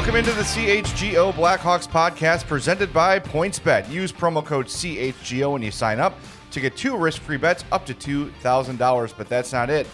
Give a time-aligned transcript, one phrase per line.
[0.00, 3.90] Welcome into the CHGO Blackhawks podcast presented by PointsBet.
[3.90, 6.18] Use promo code CHGO when you sign up
[6.52, 9.14] to get two risk free bets up to $2,000.
[9.14, 9.86] But that's not it.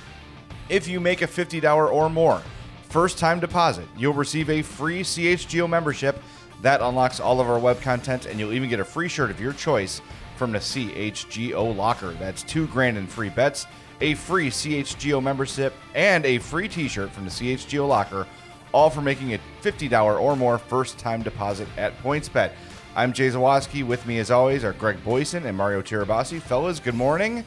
[0.68, 2.40] If you make a $50 or more
[2.88, 6.22] first time deposit, you'll receive a free CHGO membership
[6.62, 9.40] that unlocks all of our web content, and you'll even get a free shirt of
[9.40, 10.00] your choice
[10.36, 12.12] from the CHGO locker.
[12.12, 13.66] That's two grand in free bets,
[14.00, 18.24] a free CHGO membership, and a free t shirt from the CHGO locker
[18.76, 22.52] all for making a $50 or more first time deposit at PointsBet.
[22.94, 23.82] I'm Jay Zawaski.
[23.82, 26.42] With me, as always, are Greg Boysen and Mario Tirabassi.
[26.42, 27.42] Fellas, good morning.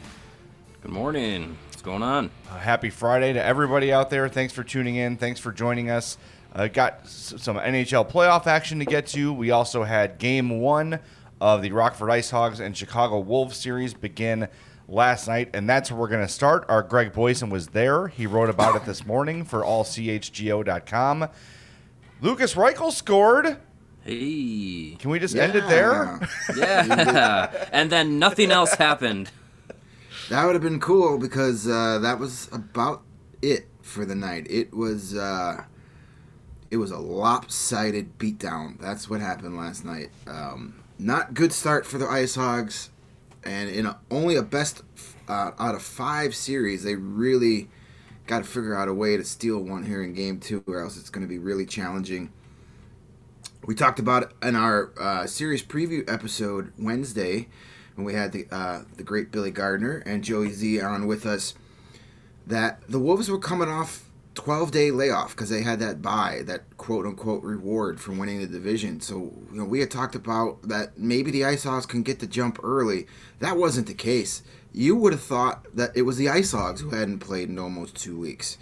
[0.82, 1.56] Good morning.
[1.68, 2.32] What's going on?
[2.50, 4.28] Uh, happy Friday to everybody out there.
[4.28, 5.16] Thanks for tuning in.
[5.16, 6.18] Thanks for joining us.
[6.52, 9.32] Uh, got s- some NHL playoff action to get to.
[9.32, 10.98] We also had game one
[11.40, 14.48] of the Rockford Ice Hogs and Chicago Wolves series begin
[14.90, 16.64] last night, and that's where we're going to start.
[16.68, 18.08] Our Greg Boyson was there.
[18.08, 21.28] He wrote about it this morning for allchgo.com.
[22.20, 23.56] Lukas Reichel scored.
[24.02, 24.96] Hey.
[24.98, 26.20] Can we just end it there?
[26.56, 27.68] Yeah.
[27.72, 29.30] and then nothing else happened.
[30.28, 33.02] That would have been cool because uh, that was about
[33.42, 34.46] it for the night.
[34.48, 35.64] It was uh,
[36.70, 38.80] it was a lopsided beatdown.
[38.80, 40.10] That's what happened last night.
[40.26, 42.89] Um, not good start for the Ice Hogs,
[43.44, 44.82] and in a, only a best
[45.28, 47.68] uh, out of five series, they really
[48.26, 50.96] got to figure out a way to steal one here in Game Two, or else
[50.96, 52.32] it's going to be really challenging.
[53.64, 57.48] We talked about in our uh, series preview episode Wednesday
[57.94, 61.54] when we had the uh, the great Billy Gardner and Joey Z on with us
[62.46, 64.09] that the Wolves were coming off
[64.40, 68.46] 12 day layoff because they had that buy, that quote unquote reward for winning the
[68.46, 68.98] division.
[68.98, 72.26] So, you know, we had talked about that maybe the Ice Hogs can get the
[72.26, 73.06] jump early.
[73.40, 74.42] That wasn't the case.
[74.72, 77.96] You would have thought that it was the Ice Hogs who hadn't played in almost
[77.96, 78.56] two weeks.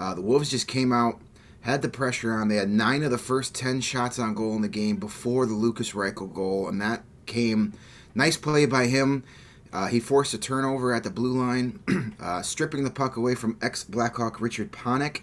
[0.00, 1.20] Uh, the Wolves just came out,
[1.60, 2.48] had the pressure on.
[2.48, 5.54] They had nine of the first 10 shots on goal in the game before the
[5.54, 7.74] Lukas Reichel goal, and that came
[8.16, 9.22] nice play by him.
[9.72, 13.56] Uh, he forced a turnover at the blue line, uh, stripping the puck away from
[13.62, 15.20] ex Blackhawk Richard Panik,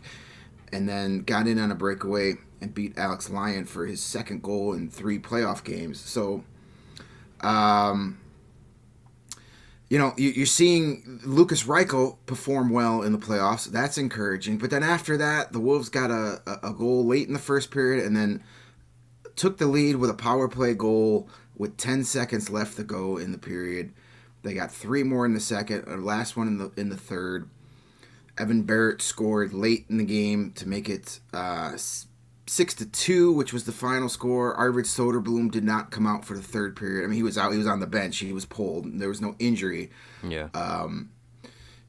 [0.71, 4.73] and then got in on a breakaway and beat Alex Lyon for his second goal
[4.73, 5.99] in three playoff games.
[5.99, 6.43] So,
[7.41, 8.19] um,
[9.89, 13.65] you know, you, you're seeing Lukas Reichel perform well in the playoffs.
[13.65, 14.57] That's encouraging.
[14.57, 18.05] But then after that, the Wolves got a, a goal late in the first period
[18.05, 18.43] and then
[19.35, 23.31] took the lead with a power play goal with 10 seconds left to go in
[23.31, 23.93] the period.
[24.47, 27.49] They got three more in the second, or last one in the in the third.
[28.37, 31.73] Evan Barratt scored late in the game to make it uh,
[32.45, 34.53] six to two, which was the final score.
[34.53, 37.03] Arvid Soderblom did not come out for the third period.
[37.03, 38.19] I mean, he was out; he was on the bench.
[38.19, 38.99] He was pulled.
[38.99, 39.91] There was no injury.
[40.23, 40.47] Yeah.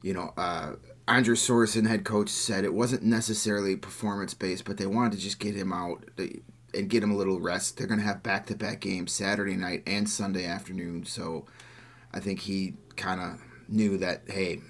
[0.01, 0.75] You know, uh,
[1.07, 5.39] Anders Sorensen, head coach, said it wasn't necessarily performance based, but they wanted to just
[5.39, 6.03] get him out
[6.73, 7.77] and get him a little rest.
[7.77, 11.45] They're going to have back to back games Saturday night and Sunday afternoon, so
[12.13, 14.61] I think he kind of knew that hey,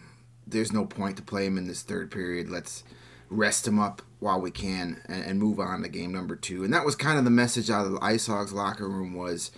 [0.46, 2.50] there's no point to play him in this third period.
[2.50, 2.84] Let's
[3.30, 6.64] rest him up while we can and, and move on to game number two.
[6.64, 9.52] And that was kind of the message out of the Ice Hogs locker room was,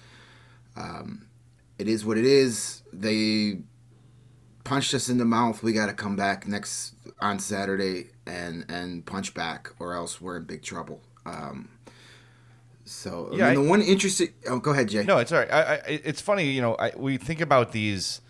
[0.75, 1.27] um,
[1.79, 2.83] it is what it is.
[2.93, 3.61] They
[4.63, 5.63] punched us in the mouth.
[5.63, 10.37] We got to come back next on Saturday and and punch back, or else we're
[10.37, 11.01] in big trouble.
[11.25, 11.69] Um,
[12.91, 14.29] so Yeah, I mean, I- the one interesting.
[14.47, 15.03] Oh, go ahead, Jay.
[15.03, 15.51] No, it's all right.
[15.51, 16.75] I, I, it's funny, you know.
[16.75, 18.21] I, we think about these.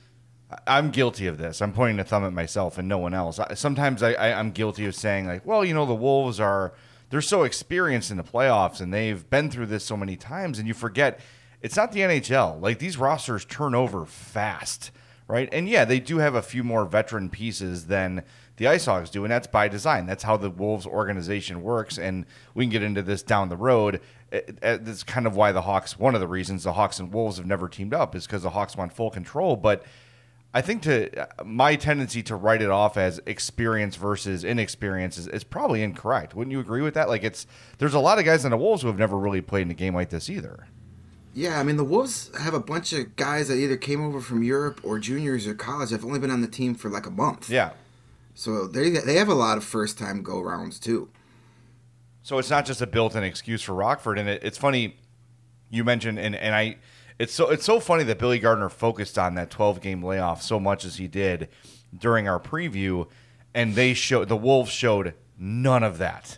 [0.67, 1.61] I'm guilty of this.
[1.61, 3.39] I'm pointing a thumb at myself and no one else.
[3.39, 6.73] I, sometimes I, I, I'm guilty of saying like, well, you know, the Wolves are
[7.09, 10.67] they're so experienced in the playoffs and they've been through this so many times, and
[10.67, 11.19] you forget
[11.61, 12.59] it's not the NHL.
[12.61, 14.91] Like these rosters turn over fast,
[15.27, 15.47] right?
[15.51, 18.23] And yeah, they do have a few more veteran pieces than
[18.57, 20.05] the Ice Hogs do, and that's by design.
[20.05, 24.01] That's how the Wolves organization works, and we can get into this down the road.
[24.31, 25.97] Uh, uh, that's kind of why the Hawks.
[25.97, 28.51] One of the reasons the Hawks and Wolves have never teamed up is because the
[28.51, 29.83] Hawks want full control, but
[30.53, 35.27] I think to uh, my tendency to write it off as experience versus inexperience is,
[35.27, 36.35] is, probably incorrect.
[36.35, 37.07] Wouldn't you agree with that?
[37.07, 37.47] Like it's
[37.77, 39.75] there's a lot of guys in the Wolves who have never really played in a
[39.75, 40.67] game like this either.
[41.33, 44.43] Yeah, I mean the Wolves have a bunch of guys that either came over from
[44.43, 45.91] Europe or juniors or college.
[45.91, 47.49] Have only been on the team for like a month.
[47.49, 47.71] Yeah.
[48.33, 51.09] So they they have a lot of first time go rounds too.
[52.23, 54.97] So it's not just a built in excuse for Rockford, and it, it's funny
[55.69, 56.77] you mentioned and and I
[57.19, 60.59] it's so it's so funny that Billy Gardner focused on that 12 game layoff so
[60.59, 61.49] much as he did
[61.95, 63.07] during our preview,
[63.53, 66.37] and they showed the Wolves showed none of that.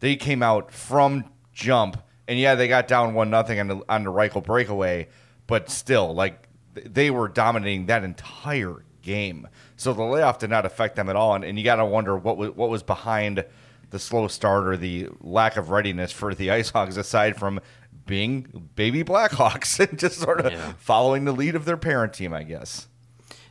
[0.00, 4.04] They came out from jump, and yeah, they got down one nothing on the on
[4.04, 5.08] the Reichel breakaway,
[5.46, 9.48] but still, like they were dominating that entire game.
[9.78, 12.16] So the layoff did not affect them at all, and, and you got to wonder
[12.16, 13.44] what was what was behind
[13.90, 17.60] the slow start or the lack of readiness for the Ice Hogs, aside from
[18.06, 20.72] being baby Blackhawks and just sort of yeah.
[20.78, 22.88] following the lead of their parent team, I guess.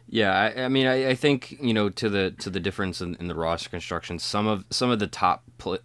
[0.09, 3.15] Yeah, I, I mean, I, I, think you know to the to the difference in,
[3.15, 4.19] in, the roster construction.
[4.19, 5.79] Some of some of the top pl-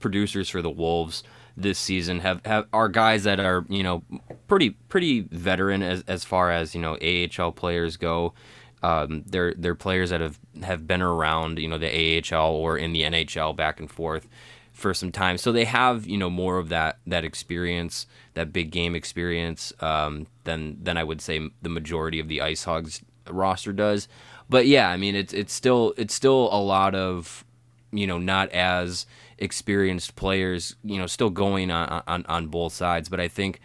[0.00, 1.22] producers for the Wolves
[1.56, 4.02] this season have, have are guys that are you know
[4.46, 8.34] pretty pretty veteran as as far as you know AHL players go.
[8.82, 12.92] Um, they're they're players that have have been around you know the AHL or in
[12.92, 14.28] the NHL back and forth
[14.72, 15.36] for some time.
[15.38, 20.26] So they have you know more of that that experience, that big game experience um,
[20.44, 24.08] than than I would say the majority of the Ice Hogs roster does.
[24.48, 27.44] But yeah, I mean it's it's still it's still a lot of
[27.90, 29.06] you know not as
[29.38, 33.08] experienced players you know still going on on, on both sides.
[33.08, 33.60] But I think.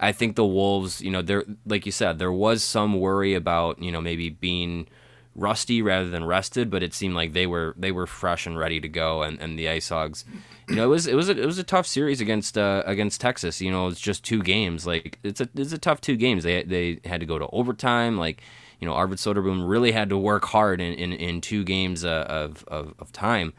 [0.00, 3.82] I think the Wolves, you know, there, like you said, there was some worry about,
[3.82, 4.88] you know, maybe being
[5.36, 8.80] rusty rather than rested, but it seemed like they were they were fresh and ready
[8.80, 9.22] to go.
[9.22, 10.24] And, and the Ice Hogs,
[10.68, 13.20] you know, it was it was a, it was a tough series against uh, against
[13.20, 13.60] Texas.
[13.60, 14.86] You know, it's just two games.
[14.86, 16.44] Like it's a it's a tough two games.
[16.44, 18.16] They they had to go to overtime.
[18.16, 18.42] Like
[18.80, 22.24] you know, Arvid Soderblom really had to work hard in in, in two games uh,
[22.26, 23.52] of, of of time.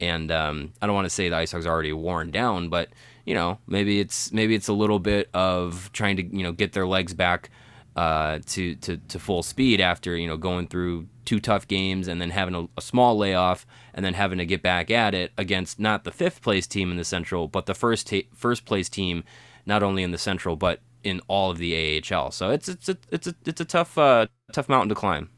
[0.00, 2.88] And um, I don't want to say the Ice Hogs are already worn down, but
[3.28, 6.72] you know, maybe it's maybe it's a little bit of trying to you know get
[6.72, 7.50] their legs back
[7.94, 12.22] uh, to, to to full speed after you know going through two tough games and
[12.22, 15.78] then having a, a, small layoff and then having to get back at it against
[15.78, 19.24] not the fifth place team in the Central, but the first ta- first place team,
[19.66, 22.30] not only in the Central but in all of the AHL.
[22.30, 25.28] So it's it's a, it's a it's a tough uh, tough mountain to climb.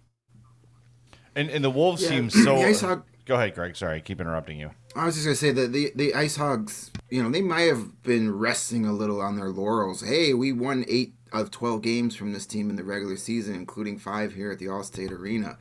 [1.34, 2.08] And and the Wolves yeah.
[2.10, 3.02] seem so.
[3.26, 3.74] Go ahead, Greg.
[3.74, 4.70] Sorry, I keep interrupting you.
[4.96, 8.02] I was just gonna say that the the Ice Hogs, you know, they might have
[8.02, 10.02] been resting a little on their laurels.
[10.02, 13.98] Hey, we won eight of 12 games from this team in the regular season, including
[13.98, 15.58] five here at the Allstate Arena.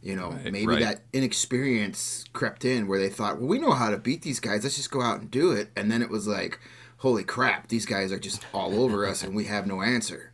[0.00, 0.80] You know, right, maybe right.
[0.80, 4.62] that inexperience crept in where they thought, well, we know how to beat these guys.
[4.62, 5.70] Let's just go out and do it.
[5.74, 6.60] And then it was like,
[6.98, 10.30] holy crap, these guys are just all over us and we have no answer.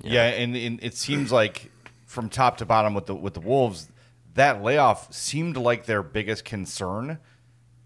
[0.00, 1.72] Yeah, yeah and, and it seems like
[2.06, 3.88] from top to bottom with the with the Wolves,
[4.34, 7.18] that layoff seemed like their biggest concern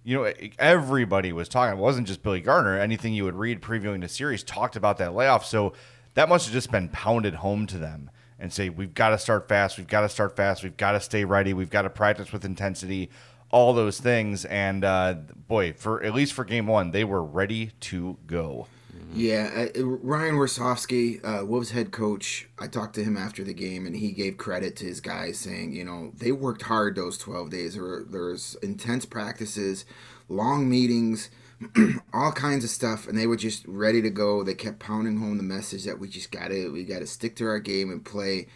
[0.07, 1.77] you know, everybody was talking.
[1.77, 2.79] It wasn't just Billy Gardner.
[2.79, 5.45] Anything you would read previewing the series talked about that layoff.
[5.45, 5.73] So
[6.15, 9.49] that must have just been pounded home to them and say, we've got to start
[9.49, 9.79] fast.
[9.79, 10.63] We've got to start fast.
[10.63, 11.55] We've got to stay ready.
[11.55, 13.11] We've got to practice with intensity,
[13.51, 14.45] all those things.
[14.45, 15.15] And uh,
[15.49, 18.69] boy, for at least for game one, they were ready to go.
[19.15, 23.87] Yeah, uh, Ryan Warsofsky, uh, Wolves head coach, I talked to him after the game,
[23.87, 27.51] and he gave credit to his guys, saying, you know, they worked hard those 12
[27.51, 27.75] days.
[27.75, 29.85] There, were, there was intense practices,
[30.29, 31.31] long meetings,
[32.13, 34.43] all kinds of stuff, and they were just ready to go.
[34.43, 37.37] They kept pounding home the message that we just got to, we got to stick
[37.37, 38.49] to our game and play.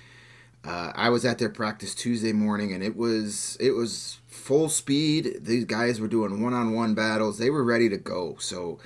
[0.63, 5.39] Uh, I was at their practice Tuesday morning, and it was it was full speed.
[5.41, 7.39] These guys were doing one-on-one battles.
[7.39, 8.37] They were ready to go.
[8.39, 8.79] So.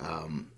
[0.00, 0.50] Um,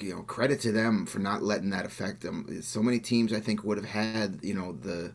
[0.00, 2.62] you know credit to them for not letting that affect them.
[2.62, 5.12] So many teams I think would have had you know the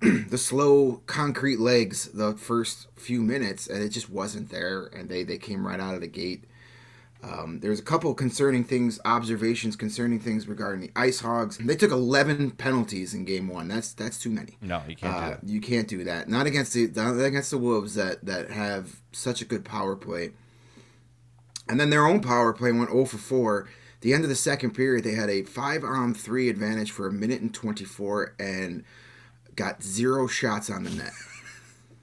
[0.28, 5.22] the slow concrete legs the first few minutes, and it just wasn't there, and they
[5.22, 6.44] they came right out of the gate.
[7.22, 11.56] Um, there's a couple concerning things, observations concerning things regarding the Ice Hogs.
[11.56, 13.68] They took 11 penalties in Game One.
[13.68, 14.58] That's that's too many.
[14.60, 15.14] No, you can't.
[15.14, 16.28] Uh, do you can't do that.
[16.28, 20.32] Not against the not against the Wolves that that have such a good power play.
[21.68, 23.68] And then their own power play went 0 for 4
[24.04, 27.12] the end of the second period, they had a five on three advantage for a
[27.12, 28.84] minute and 24 and
[29.56, 31.10] got zero shots on the net.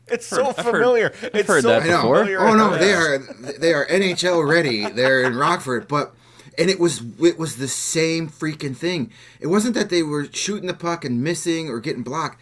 [0.07, 1.13] It's so I've heard- familiar.
[1.23, 2.01] I've it's heard so that I know.
[2.01, 2.37] before.
[2.39, 3.17] Oh no, they are
[3.59, 4.85] they are NHL ready.
[4.89, 6.13] They're in Rockford, but
[6.57, 9.09] and it was it was the same freaking thing.
[9.39, 12.41] It wasn't that they were shooting the puck and missing or getting blocked.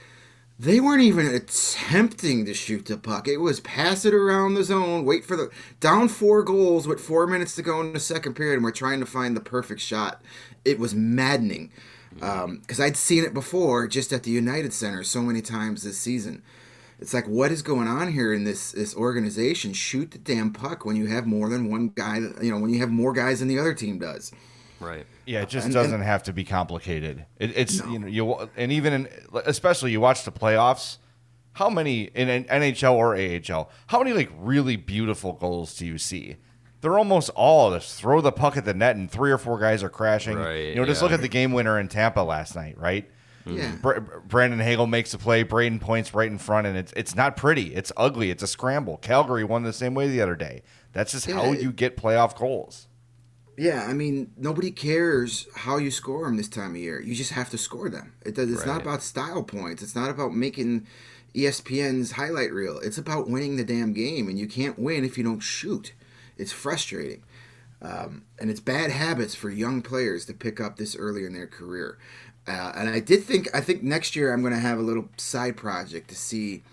[0.60, 3.30] They weren't even attempting to shoot the puck.
[3.30, 5.50] It was pass it around the zone, wait for the
[5.80, 9.00] down four goals with four minutes to go in the second period, and we're trying
[9.00, 10.22] to find the perfect shot.
[10.66, 11.72] It was maddening
[12.22, 15.98] um, because I'd seen it before just at the United Center so many times this
[15.98, 16.44] season.
[17.00, 19.72] It's like, what is going on here in this this organization?
[19.72, 22.18] Shoot the damn puck when you have more than one guy.
[22.18, 24.34] You know, when you have more guys than the other team does.
[24.80, 25.06] Right.
[25.26, 27.26] Yeah, it just And- doesn't and- have to be complicated.
[27.38, 29.10] It, it's you know you and even in
[29.46, 30.98] especially you watch the playoffs.
[31.54, 33.70] How many in NHL or AHL?
[33.88, 36.38] How many like really beautiful goals do you see?
[36.82, 39.84] They're almost all just throw the puck at the net and three or four guys
[39.84, 40.38] are crashing.
[40.38, 41.06] Right, you know, just yeah.
[41.06, 43.10] look at the game winner in Tampa last night, right?
[43.46, 43.58] Mm-hmm.
[43.58, 43.76] Yeah.
[43.82, 45.44] Br- Brandon Hagel makes a play.
[45.44, 47.74] Brayden points right in front, and it's it's not pretty.
[47.76, 48.30] It's ugly.
[48.32, 48.98] It's a scramble.
[48.98, 50.62] Calgary won the same way the other day.
[50.94, 51.60] That's just how Yeah.
[51.60, 52.88] you get playoff goals.
[53.60, 57.02] Yeah, I mean, nobody cares how you score them this time of year.
[57.02, 58.14] You just have to score them.
[58.26, 59.84] It it's not about style points.
[59.84, 60.88] It's not about making
[61.36, 62.80] ESPN's highlight reel.
[62.80, 65.92] It's about winning the damn game, and you can't win if you don't shoot.
[66.38, 67.24] It's frustrating.
[67.82, 71.48] Um, and it's bad habits for young players to pick up this early in their
[71.48, 71.98] career.
[72.48, 75.10] Uh, and I did think I think next year I'm going to have a little
[75.18, 76.64] side project to see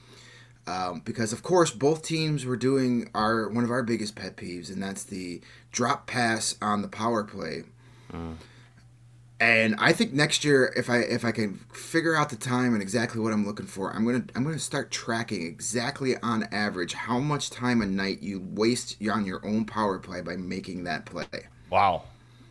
[0.67, 4.71] um, because of course both teams were doing our one of our biggest pet peeves,
[4.71, 5.41] and that's the
[5.77, 7.63] drop pass on the power play.
[9.39, 12.81] And I think next year, if I if I can figure out the time and
[12.81, 17.19] exactly what I'm looking for, I'm gonna I'm gonna start tracking exactly on average how
[17.19, 21.27] much time a night you waste on your own power play by making that play.
[21.69, 22.05] Wow.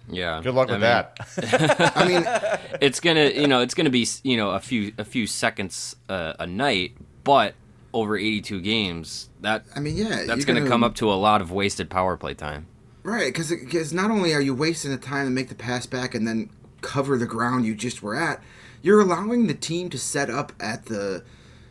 [0.08, 0.40] Yeah.
[0.44, 1.94] Good luck I with mean, that.
[1.98, 5.26] I mean, It's gonna, you know, it's gonna be, you know, a few a few
[5.26, 7.56] seconds uh, a night, but
[7.92, 11.42] over 82 games, that I mean, yeah, that's you're gonna, come up to a lot
[11.42, 12.68] of wasted power play time.
[13.06, 16.28] Right, because not only are you wasting the time to make the pass back and
[16.28, 16.50] then
[16.82, 18.42] cover the ground you just were at,
[18.82, 21.24] you're allowing the team to set up at the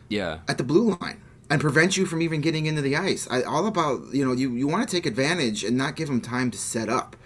[0.07, 0.39] Yeah.
[0.47, 3.27] at the blue line and prevent you from even getting into the ice.
[3.29, 6.21] I, all about you know you, you want to take advantage and not give them
[6.21, 7.17] time to set up.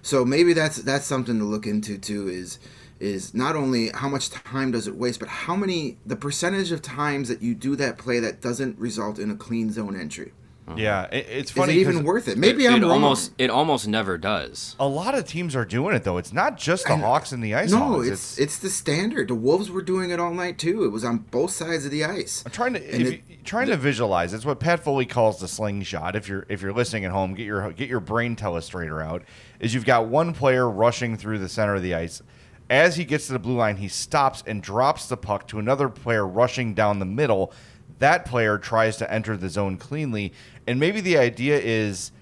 [0.00, 2.28] So maybe that's that's something to look into too.
[2.28, 2.60] Is
[3.00, 6.82] is not only how much time does it waste, but how many the percentage of
[6.82, 10.32] times that you do that play that doesn't result in a clean zone entry.
[10.66, 10.78] Mm-hmm.
[10.78, 11.74] yeah, it, it's Is funny.
[11.74, 12.36] it even 'cause worth it?
[12.38, 12.90] Maybe it, I'm it wrong.
[12.94, 14.74] almost it almost never does.
[14.80, 16.18] A lot of teams are doing it though.
[16.18, 18.08] It's not just the Hawks and the Ice No, Hogs.
[18.08, 19.28] it's it's the standard.
[19.28, 20.84] The Wolves were doing it all night too.
[20.84, 22.42] It was on both sides of the ice.
[22.44, 24.34] I'm trying to if it- you, trying to visualize.
[24.34, 26.16] It's what Pat Foley calls the slingshot.
[26.16, 29.22] If you're if you're listening at home, get your get your brain telestrator out.
[29.60, 32.22] Is you've got one player rushing through the center of the ice.
[32.68, 35.88] As he gets to the blue line, he stops and drops the puck to another
[35.88, 37.52] player rushing down the middle.
[37.98, 40.32] That player tries to enter the zone cleanly,
[40.66, 42.12] and maybe the idea is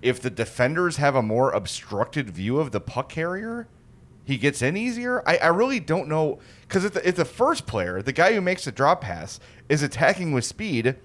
[0.00, 3.68] if the defenders have a more obstructed view of the puck carrier,
[4.24, 5.22] he gets in easier.
[5.26, 8.40] I, I really don't know because if the, if the first player, the guy who
[8.40, 10.96] makes the drop pass, is attacking with speed,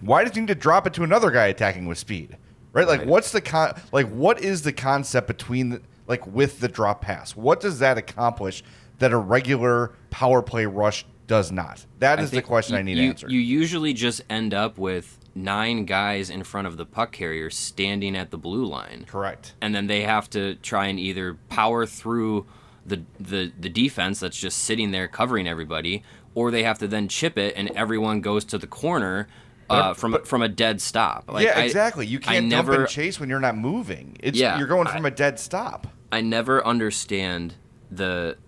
[0.00, 2.36] why does he need to drop it to another guy attacking with speed?
[2.72, 2.86] Right?
[2.86, 3.08] Like, Right.
[3.08, 3.80] what's the con?
[3.92, 7.34] Like, what is the concept between the, like with the drop pass?
[7.36, 8.62] What does that accomplish
[8.98, 11.86] that a regular power play rush does not?
[12.00, 13.30] That is the question I need you, answered.
[13.30, 18.16] You usually just end up with nine guys in front of the puck carrier standing
[18.16, 19.04] at the blue line.
[19.06, 19.54] Correct.
[19.62, 22.46] and then they have to try and either power through
[22.84, 26.02] the the the defense that's just sitting there covering everybody,
[26.34, 29.28] or they have to then chip it and everyone goes to the corner
[29.70, 31.30] uh, from a from a dead stop.
[31.30, 32.06] Like, yeah, I- exactly.
[32.06, 34.16] You can't dump never and chase when you're not moving.
[34.20, 35.86] It's Yeah, you're going from a dead stop.
[36.10, 37.54] I never understand
[37.90, 38.38] the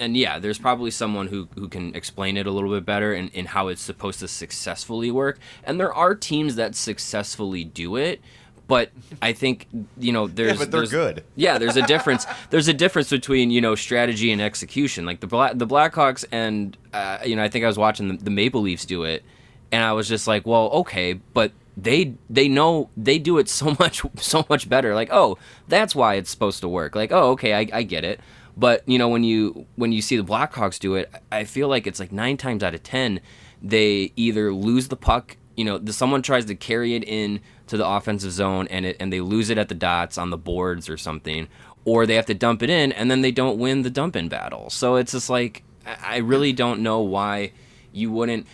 [0.00, 3.30] and yeah, there's probably someone who, who can explain it a little bit better and,
[3.34, 5.38] and how it's supposed to successfully work.
[5.62, 8.20] And there are teams that successfully do it,
[8.66, 8.90] but
[9.20, 9.66] I think
[9.98, 11.24] you know there's yeah, but they're there's- good.
[11.36, 12.26] Yeah, there's a difference.
[12.50, 15.04] there's a difference between you know strategy and execution.
[15.04, 18.16] Like the Black the Blackhawks and uh, you know I think I was watching the,
[18.16, 19.24] the Maple Leafs do it,
[19.72, 23.74] and I was just like, well, okay, but they they know they do it so
[23.80, 24.94] much so much better.
[24.94, 26.94] Like, oh, that's why it's supposed to work.
[26.94, 28.20] Like, oh, okay, I, I get it.
[28.60, 31.86] But you know when you when you see the Blackhawks do it, I feel like
[31.86, 33.20] it's like nine times out of ten
[33.62, 35.38] they either lose the puck.
[35.56, 39.10] You know, someone tries to carry it in to the offensive zone and it and
[39.10, 41.48] they lose it at the dots on the boards or something,
[41.86, 44.28] or they have to dump it in and then they don't win the dump in
[44.28, 44.68] battle.
[44.68, 47.52] So it's just like I really don't know why
[47.94, 48.46] you wouldn't.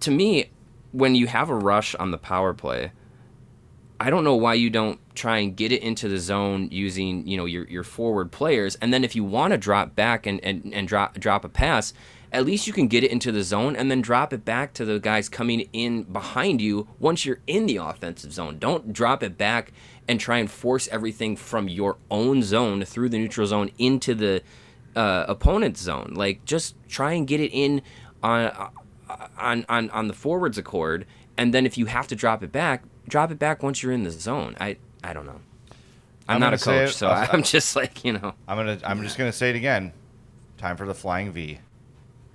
[0.00, 0.50] To me,
[0.90, 2.90] when you have a rush on the power play,
[4.00, 7.36] I don't know why you don't try and get it into the zone using you
[7.36, 10.72] know your, your forward players, and then if you want to drop back and, and,
[10.74, 11.94] and drop drop a pass,
[12.32, 14.84] at least you can get it into the zone and then drop it back to
[14.84, 18.58] the guys coming in behind you once you're in the offensive zone.
[18.58, 19.72] Don't drop it back
[20.08, 24.42] and try and force everything from your own zone through the neutral zone into the
[24.96, 26.12] uh, opponent's zone.
[26.16, 27.82] Like just try and get it in
[28.22, 28.72] on
[29.38, 32.82] on on on the forwards accord, and then if you have to drop it back,
[33.08, 34.56] drop it back once you're in the zone.
[34.60, 35.40] I I don't know.
[36.26, 38.34] I'm, I'm not a coach, it- so I'll- I'm just like you know.
[38.48, 38.78] I'm gonna.
[38.84, 39.92] I'm just gonna say it again.
[40.58, 41.58] Time for the flying V.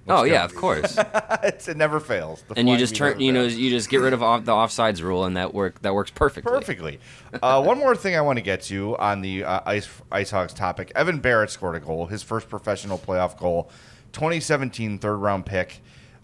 [0.08, 0.24] oh go.
[0.26, 0.98] yeah, of course.
[1.42, 2.44] It's, it never fails.
[2.48, 3.56] The and you just turn, you know, fails.
[3.56, 6.52] you just get rid of off the offsides rule, and that work that works perfectly.
[6.52, 7.00] perfectly.
[7.42, 10.54] Uh, one more thing I want to get to on the uh, Ice Ice Hogs
[10.54, 10.92] topic.
[10.96, 13.72] Evan Barratt scored a goal, his first professional playoff goal,
[14.12, 15.80] 2017 third round pick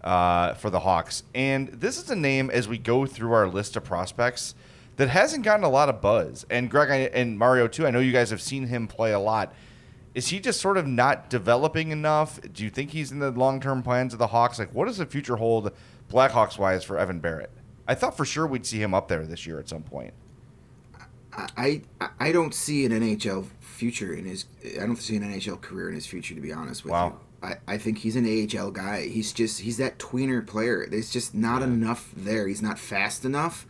[0.06, 1.24] uh, for the Hawks.
[1.34, 4.54] And this is a name as we go through our list of prospects
[4.96, 6.46] that hasn't gotten a lot of buzz.
[6.48, 7.86] And Greg I, and Mario too.
[7.86, 9.52] I know you guys have seen him play a lot.
[10.14, 12.40] Is he just sort of not developing enough?
[12.52, 14.58] Do you think he's in the long term plans of the Hawks?
[14.58, 15.72] Like, what does the future hold
[16.10, 17.48] Blackhawks wise for Evan Barratt?
[17.88, 20.14] I thought for sure we'd see him up there this year at some point.
[21.56, 21.82] I
[22.18, 24.46] I- don't see an NHL future in his.
[24.80, 26.34] I don't see an NHL career in his future.
[26.34, 27.08] To be honest with Wow.
[27.08, 29.06] you, I, I think he's an AHL guy.
[29.06, 30.86] He's just he's that tweener player.
[30.90, 32.48] There's just not enough there.
[32.48, 33.66] He's not fast enough.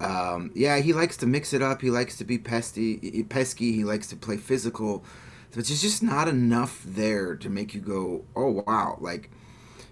[0.00, 1.80] Um, yeah, he likes to mix it up.
[1.80, 3.22] He likes to be pesky.
[3.24, 3.72] Pesky.
[3.72, 5.04] He likes to play physical.
[5.50, 9.30] But there's just not enough there to make you go, oh wow, like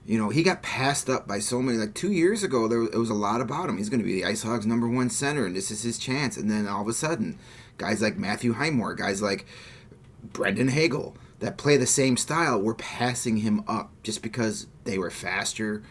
[0.07, 1.79] you know, he got passed up by so many.
[1.79, 3.77] Like two years ago, there it was a lot about him.
[3.77, 6.37] He's going to be the Ice Hogs' number one center, and this is his chance.
[6.37, 7.39] And then all of a sudden,
[7.79, 9.47] guys like Matthew Highmore, guys like
[10.23, 15.11] Brandon Hagel, that play the same style, were passing him up just because they were
[15.11, 15.83] faster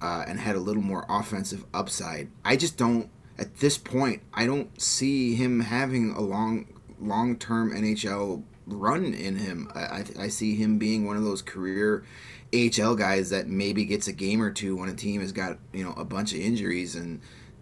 [0.00, 2.28] uh, and had a little more offensive upside.
[2.44, 3.08] I just don't.
[3.36, 6.66] At this point, I don't see him having a long,
[7.00, 9.70] long-term NHL run in him.
[9.74, 12.04] I, I, see him being one of those career
[12.54, 15.84] AHL guys that maybe gets a game or two when a team has got you
[15.84, 17.20] know a bunch of injuries and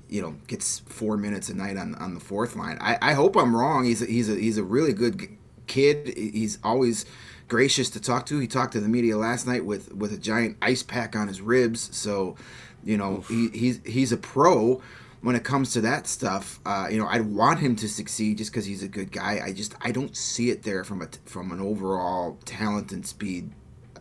[0.08, 2.76] you know gets four minutes a night on, on the fourth line.
[2.80, 3.84] I, I hope I'm wrong.
[3.84, 5.28] He's a, he's a he's a really good
[5.66, 6.12] kid.
[6.16, 7.06] He's always
[7.48, 8.38] gracious to talk to.
[8.38, 11.40] He talked to the media last night with with a giant ice pack on his
[11.40, 11.94] ribs.
[11.96, 12.36] So
[12.84, 14.82] you know he, he's he's a pro
[15.20, 16.60] when it comes to that stuff.
[16.66, 19.40] Uh, you know I'd want him to succeed just because he's a good guy.
[19.44, 23.50] I just I don't see it there from a from an overall talent and speed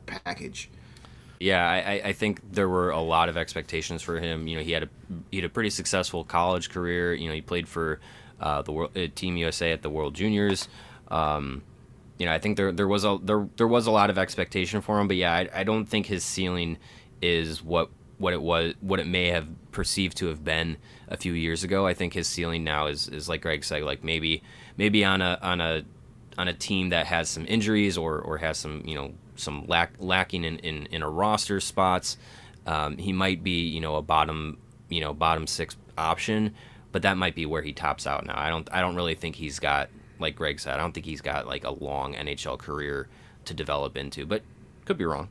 [0.05, 0.69] package.
[1.39, 4.47] Yeah, I, I- I think there were a lot of expectations for him.
[4.47, 4.89] You know, he had a
[5.31, 7.13] he had a pretty successful college career.
[7.13, 7.99] You know, he played for
[8.39, 10.67] uh, the world, uh, Team USA at the World Juniors.
[11.07, 11.63] Um,
[12.21, 14.79] you know, I think there there was a there there was a lot of expectation
[14.79, 16.77] for him, but yeah, I, I don't think his ceiling
[17.19, 21.33] is what what it was what it may have perceived to have been a few
[21.33, 21.87] years ago.
[21.87, 24.43] I think his ceiling now is is like Greg said, like maybe
[24.77, 25.83] maybe on a on a
[26.37, 29.93] on a team that has some injuries or, or has some you know some lack
[29.97, 32.17] lacking in, in, in a roster spots,
[32.67, 36.53] um, he might be you know a bottom you know bottom six option,
[36.91, 38.37] but that might be where he tops out now.
[38.37, 39.89] I don't I don't really think he's got
[40.21, 43.07] like Greg said I don't think he's got like a long NHL career
[43.45, 44.43] to develop into, but
[44.85, 45.29] could be wrong.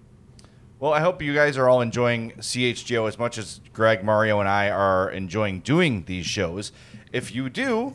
[0.79, 4.49] Well, I hope you guys are all enjoying CHGO as much as Greg, Mario, and
[4.49, 6.73] I are enjoying doing these shows.
[7.13, 7.95] If you do,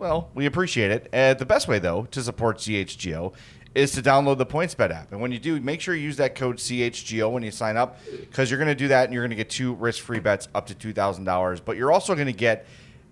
[0.00, 1.08] well, we appreciate it.
[1.12, 3.32] Uh, the best way, though, to support CHGO
[3.74, 5.12] is to download the PointsBet app.
[5.12, 7.98] And when you do, make sure you use that code CHGO when you sign up
[8.20, 10.48] because you're going to do that and you're going to get two risk free bets
[10.54, 11.60] up to $2,000.
[11.64, 12.66] But you're also going to get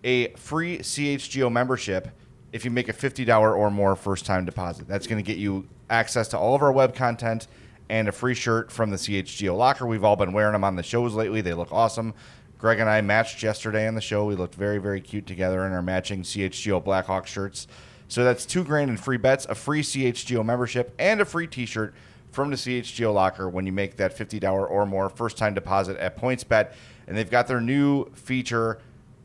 [0.05, 2.09] a free CHGO membership
[2.53, 4.87] if you make a $50 or more first time deposit.
[4.87, 7.49] That's going to get you access to all of our web content
[7.89, 9.87] and a free shirt from the CHGO locker.
[9.87, 11.41] We've all been wearing them on the shows lately.
[11.41, 12.15] They look awesome.
[12.59, 14.25] Greg and I matched yesterday on the show.
[14.25, 17.67] We looked very, very cute together in our matching CHGO Blackhawk shirts.
[18.07, 21.95] So that's two grand in free bets, a free CHGO membership, and a free T-shirt
[22.31, 25.97] from the CHGO locker when you make that fifty dollar or more first time deposit
[25.97, 26.73] at PointsBet.
[27.07, 28.79] And they've got their new feature,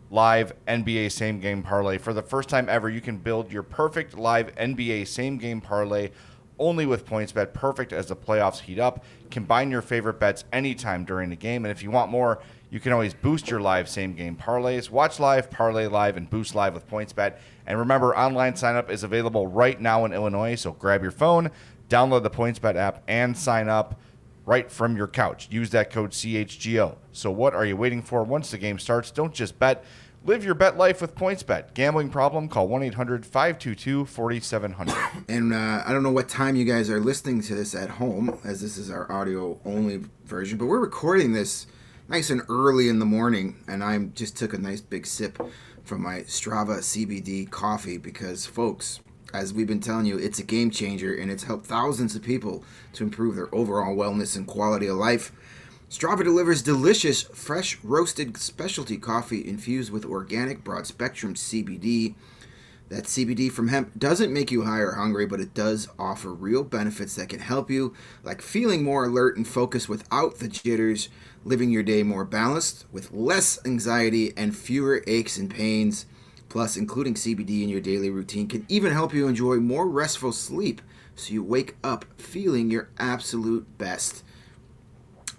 [0.10, 1.98] live NBA same game parlay.
[1.98, 6.12] For the first time ever, you can build your perfect live NBA same game parlay
[6.60, 7.54] only with PointsBet.
[7.54, 9.04] Perfect as the playoffs heat up.
[9.30, 11.66] Combine your favorite bets anytime during the game.
[11.66, 12.40] And if you want more,
[12.70, 14.90] you can always boost your live same game parlays.
[14.90, 17.38] Watch live, parlay live, and boost live with PointsBet.
[17.66, 20.56] And remember, online sign up is available right now in Illinois.
[20.56, 21.52] So grab your phone,
[21.90, 24.00] download the PointsBet app, and sign up
[24.48, 25.48] right from your couch.
[25.52, 26.96] Use that code CHGO.
[27.12, 28.24] So what are you waiting for?
[28.24, 29.84] Once the game starts, don't just bet.
[30.24, 31.74] Live your bet life with PointsBet.
[31.74, 32.48] Gambling problem?
[32.48, 35.26] Call 1-800-522-4700.
[35.30, 38.40] And uh, I don't know what time you guys are listening to this at home,
[38.44, 41.68] as this is our audio only version, but we're recording this
[42.08, 45.38] nice and early in the morning, and I just took a nice big sip
[45.84, 49.02] from my Strava CBD coffee because, folks,
[49.34, 52.64] As we've been telling you, it's a game changer and it's helped thousands of people
[52.94, 55.32] to improve their overall wellness and quality of life.
[55.90, 62.16] Strava delivers delicious, fresh roasted specialty coffee infused with organic broad spectrum CBD.
[62.90, 66.64] That CBD from hemp doesn't make you high or hungry, but it does offer real
[66.64, 71.10] benefits that can help you, like feeling more alert and focused without the jitters,
[71.44, 76.06] living your day more balanced with less anxiety and fewer aches and pains.
[76.50, 80.82] Plus, including CBD in your daily routine can even help you enjoy more restful sleep
[81.16, 84.24] so you wake up feeling your absolute best.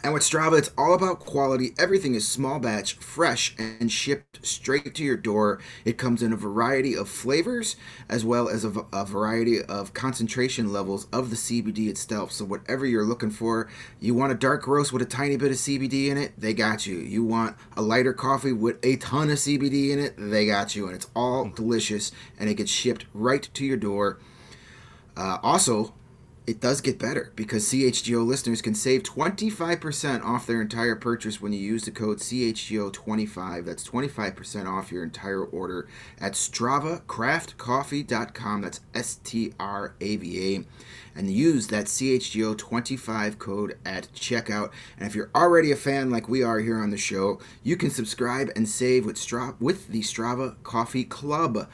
[0.05, 1.75] And with Strava, it's all about quality.
[1.77, 5.59] Everything is small batch, fresh, and shipped straight to your door.
[5.85, 7.75] It comes in a variety of flavors
[8.09, 12.31] as well as a, a, variety of concentration levels of the CBD itself.
[12.31, 15.57] So, whatever you're looking for, you want a dark roast with a tiny bit of
[15.57, 16.99] CBD in it, they got you.
[16.99, 20.87] You want a lighter coffee with a ton of CBD in it, they got you.
[20.87, 24.21] And it's all delicious and it gets shipped right to your door.
[25.17, 25.93] Uh, also,
[26.49, 31.53] it does get better because CHGO listeners can save 25% off their entire purchase when
[31.53, 33.67] you use the code CHGO25.
[33.67, 35.87] That's 25% off your entire order
[36.19, 38.63] at StravaCraftCoffee.com.
[38.63, 40.65] That's S T R A V A.
[41.15, 44.71] And use that CHGO25 code at checkout.
[44.97, 47.91] And if you're already a fan like we are here on the show, you can
[47.91, 51.69] subscribe and save with, Stra- with the Strava Coffee Club.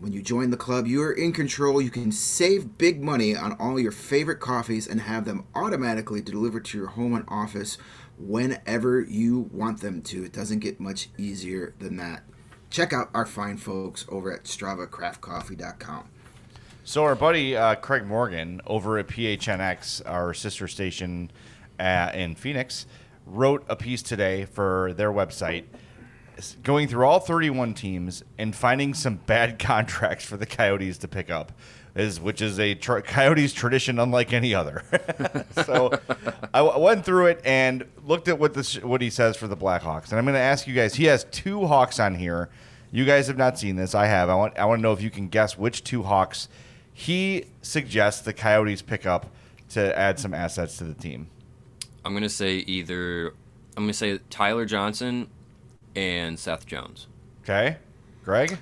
[0.00, 1.82] When you join the club, you are in control.
[1.82, 6.64] You can save big money on all your favorite coffees and have them automatically delivered
[6.66, 7.78] to your home and office
[8.16, 10.22] whenever you want them to.
[10.22, 12.22] It doesn't get much easier than that.
[12.70, 16.08] Check out our fine folks over at StravaCraftCoffee.com.
[16.84, 21.32] So our buddy uh, Craig Morgan over at PHNX, our sister station
[21.80, 22.86] uh, in Phoenix,
[23.26, 25.64] wrote a piece today for their website
[26.62, 31.30] going through all 31 teams and finding some bad contracts for the Coyotes to pick
[31.30, 31.52] up,
[31.94, 34.82] is which is a tra- Coyotes tradition unlike any other.
[35.64, 35.90] so
[36.54, 39.56] I w- went through it and looked at what this what he says for the
[39.56, 40.94] Blackhawks, and I'm going to ask you guys.
[40.94, 42.48] He has two Hawks on here.
[42.90, 43.94] You guys have not seen this.
[43.94, 44.28] I have.
[44.30, 46.48] I want I want to know if you can guess which two Hawks
[46.98, 49.26] he suggests the Coyotes pick up
[49.68, 51.28] to add some assets to the team.
[52.04, 53.34] I'm gonna say either
[53.76, 55.28] I'm gonna say Tyler Johnson
[55.98, 57.08] and Seth Jones.
[57.42, 57.76] Okay,
[58.24, 58.58] Greg.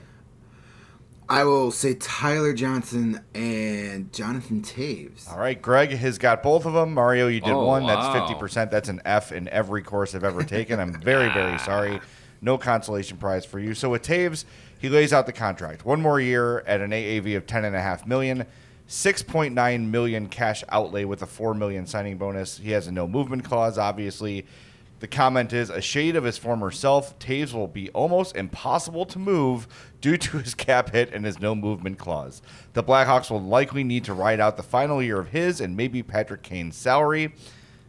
[1.29, 5.29] I will say Tyler Johnson and Jonathan Toews.
[5.31, 6.95] All right, Greg has got both of them.
[6.95, 7.83] Mario, you did Oh, one.
[7.83, 7.89] wow.
[8.13, 8.71] That's fifty percent.
[8.71, 10.79] That's an F in every course I've ever taken.
[10.81, 12.01] I'm very, very sorry.
[12.41, 13.75] No consolation prize for you.
[13.75, 14.45] So with Toews,
[14.79, 15.85] he lays out the contract.
[15.85, 18.47] One more year at an AAV of ten and a half million.
[18.89, 22.57] 6.9 million cash outlay with a 4 million signing bonus.
[22.59, 24.47] He has a no movement clause, obviously.
[24.99, 27.19] The comment is a shade of his former self.
[27.19, 29.69] Toews will be almost impossible to move
[30.01, 32.41] due to his cap hit and his no movement clause.
[32.73, 36.03] The Blackhawks will likely need to ride out the final year of his and maybe
[36.03, 37.35] Patrick Kane's salary.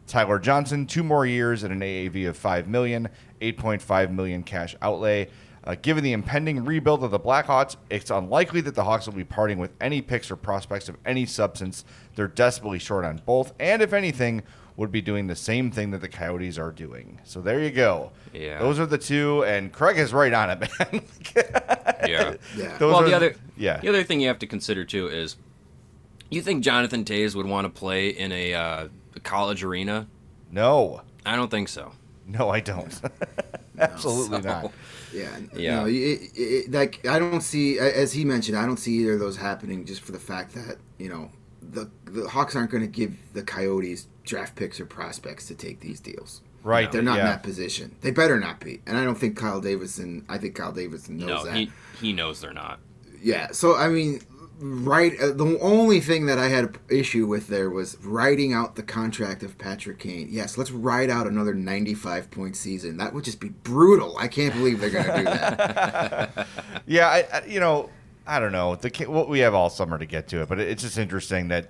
[0.05, 3.09] Tyler Johnson, two more years at an AAV of 5 million,
[3.41, 5.29] 8.5 million cash outlay.
[5.63, 9.25] Uh, given the impending rebuild of the Blackhawks, it's unlikely that the Hawks will be
[9.25, 11.83] parting with any picks or prospects of any substance.
[12.15, 14.43] They're desperately short on both, and if anything,
[14.77, 17.19] would be doing the same thing that the Coyotes are doing.
[17.23, 18.11] So there you go.
[18.31, 18.59] Yeah.
[18.59, 21.01] Those are the two, and Craig is right on it, man.
[22.07, 22.35] Yeah.
[22.55, 22.77] Yeah.
[22.77, 23.79] Those well, are the other yeah.
[23.79, 25.35] the other thing you have to consider too is,
[26.29, 28.87] you think Jonathan Toews would want to play in a, uh,
[29.23, 30.07] college arena?
[30.51, 31.91] No, I don't think so.
[32.27, 33.01] no, I don't.
[33.79, 34.71] Absolutely not.
[35.11, 35.59] Yeah, Yeah.
[35.59, 38.99] You know, it, it, it, like I don't see, as he mentioned, I don't see
[38.99, 39.85] either of those happening.
[39.85, 43.43] Just for the fact that you know the the Hawks aren't going to give the
[43.43, 46.41] Coyotes draft picks or prospects to take these deals.
[46.63, 46.91] Right.
[46.91, 47.95] They're not in that position.
[48.01, 48.81] They better not be.
[48.85, 50.25] And I don't think Kyle Davidson.
[50.27, 51.55] I think Kyle Davidson knows No, that.
[51.55, 52.79] he he knows they're not.
[53.21, 53.47] Yeah.
[53.53, 54.19] So I mean,
[54.59, 55.13] right.
[55.17, 58.83] Uh, the only thing that I had an issue with there was writing out the
[58.83, 60.27] contract of Patrick Kane.
[60.29, 62.97] Yes, let's write out another 95 point season.
[62.97, 64.17] That would just be brutal.
[64.17, 66.47] I can't believe they're going to do that.
[66.85, 67.89] Yeah, I, I, you know,
[68.25, 68.75] I don't know.
[68.75, 71.47] The Ki- well, we have all summer to get to it, but it's just interesting
[71.49, 71.69] that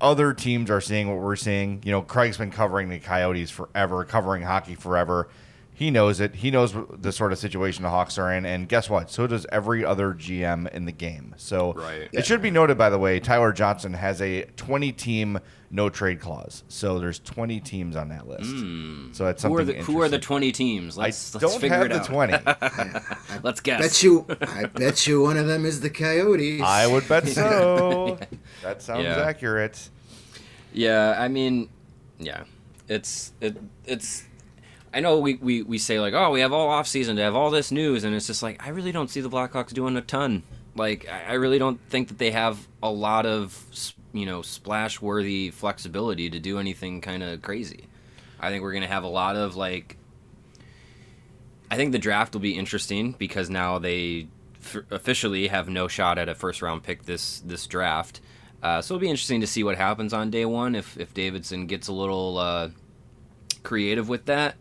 [0.00, 1.80] other teams are seeing what we're seeing.
[1.84, 5.28] You know, Craig's been covering the Coyotes forever, covering hockey forever.
[5.74, 6.36] He knows it.
[6.36, 9.10] He knows the sort of situation the Hawks are in, and guess what?
[9.10, 11.34] So does every other GM in the game.
[11.38, 12.08] So Right.
[12.12, 16.62] it should be noted, by the way, Tyler Johnson has a 20-team no trade clause.
[16.68, 18.50] So there's 20 teams on that list.
[18.50, 19.12] Hmm.
[19.12, 19.60] So that's Who something.
[19.76, 20.98] are the Who are the twenty teams?
[20.98, 23.00] Let's I let's don't figure have it the out.
[23.30, 23.40] 20.
[23.42, 23.80] Let's guess.
[23.80, 24.26] bet you.
[24.42, 26.60] I bet you one of them is the Coyotes.
[26.60, 28.18] I would bet so.
[28.62, 29.22] That sounds Yeah.
[29.24, 29.88] accurate.
[30.74, 31.70] Yeah, I mean,
[32.18, 32.44] yeah,
[32.88, 33.56] it's it
[33.86, 34.24] it's.
[34.94, 37.34] I know we, we, we say like, oh, we have all off season to have
[37.34, 40.02] all this news, and it's just like I really don't see the Blackhawks doing a
[40.02, 40.42] ton
[40.74, 45.50] Like I really don't think that they have a lot of you know splash worthy
[45.50, 47.86] flexibility to do anything kind of crazy.
[48.40, 49.96] I think we're gonna have a lot of like.
[51.70, 54.28] I think the draft will be interesting because now they
[54.60, 58.20] f- officially have no shot at a first round pick this this draft.
[58.62, 61.66] Uh, so it'll be interesting to see what happens on day one if if Davidson
[61.66, 62.68] gets a little uh,
[63.62, 64.56] creative with that.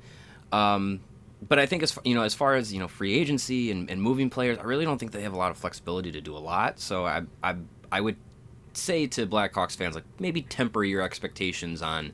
[0.51, 1.01] Um,
[1.47, 4.01] but I think as you know, as far as you know, free agency and, and
[4.01, 6.39] moving players, I really don't think they have a lot of flexibility to do a
[6.39, 6.79] lot.
[6.79, 7.55] So I I
[7.91, 8.17] I would
[8.73, 12.13] say to Blackhawks fans like maybe temper your expectations on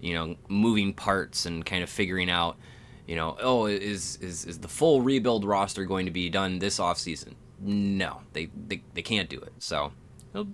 [0.00, 2.56] you know moving parts and kind of figuring out
[3.06, 6.78] you know oh is is is the full rebuild roster going to be done this
[6.78, 7.34] offseason?
[7.60, 9.52] No they, they they can't do it.
[9.58, 9.92] So
[10.34, 10.44] uh,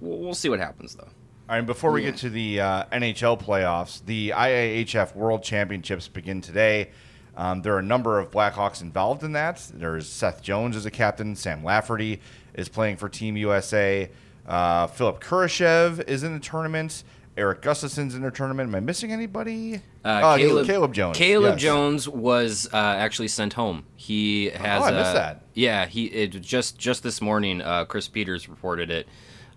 [0.00, 1.08] we'll see what happens though
[1.48, 6.42] All right, before we get to the uh, NHL playoffs, the IIHF World Championships begin
[6.42, 6.90] today.
[7.38, 9.66] Um, there are a number of Blackhawks involved in that.
[9.72, 11.34] There's Seth Jones as a captain.
[11.34, 12.20] Sam Lafferty
[12.52, 14.10] is playing for Team USA.
[14.46, 17.02] Uh, Philipp Kurashev is in the tournament.
[17.38, 18.68] Erik Gustafsson's in the tournament.
[18.68, 19.76] Am I missing anybody?
[20.04, 21.16] Uh, Oh, Caleb, Jones.
[21.16, 21.62] Caleb yes.
[21.62, 23.86] Jones was uh, actually sent home.
[23.96, 24.82] He has.
[24.82, 25.42] Oh, I missed uh, that.
[25.54, 27.62] Yeah, he it, just just this morning.
[27.62, 29.08] Uh, Chris Peters reported it.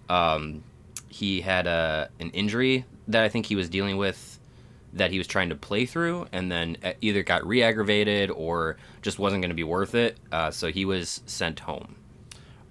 [0.08, 0.64] Um,
[1.12, 4.40] he had a an injury that I think he was dealing with,
[4.94, 9.20] that he was trying to play through, and then uh, either got re-aggravated or just
[9.20, 10.18] wasn't going to be worth it.
[10.32, 11.96] Uh, so he was sent home.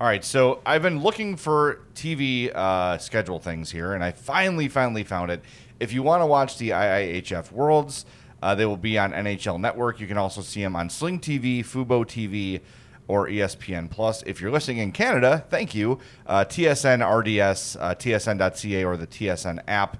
[0.01, 4.69] All right, so I've been looking for TV uh, schedule things here, and I finally,
[4.69, 5.43] finally found it.
[5.79, 8.07] If you want to watch the IIHF Worlds,
[8.43, 10.01] uh, they will be on NHL Network.
[10.01, 12.63] You can also see them on Sling TV, Fubo TV,
[13.11, 14.23] or ESPN Plus.
[14.23, 15.99] If you're listening in Canada, thank you.
[16.29, 19.97] Uh, TSN RDS, uh, TSN.ca, or the TSN app.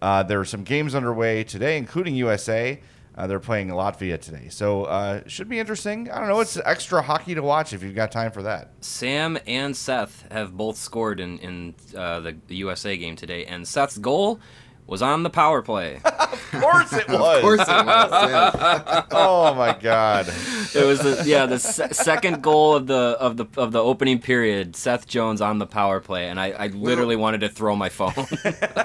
[0.00, 2.80] Uh, there are some games underway today, including USA.
[3.14, 6.10] Uh, they're playing Latvia today, so uh, should be interesting.
[6.10, 6.40] I don't know.
[6.40, 8.72] It's extra hockey to watch if you've got time for that.
[8.80, 13.68] Sam and Seth have both scored in in uh, the, the USA game today, and
[13.68, 14.40] Seth's goal
[14.86, 16.00] was on the power play.
[16.56, 17.36] Of course it was.
[17.36, 18.10] Of course it was.
[18.30, 19.02] yeah.
[19.10, 20.26] Oh my god.
[20.28, 24.20] it was the yeah the se- second goal of the of the of the opening
[24.20, 24.74] period.
[24.76, 28.14] Seth Jones on the power play, and I, I literally wanted to throw my phone.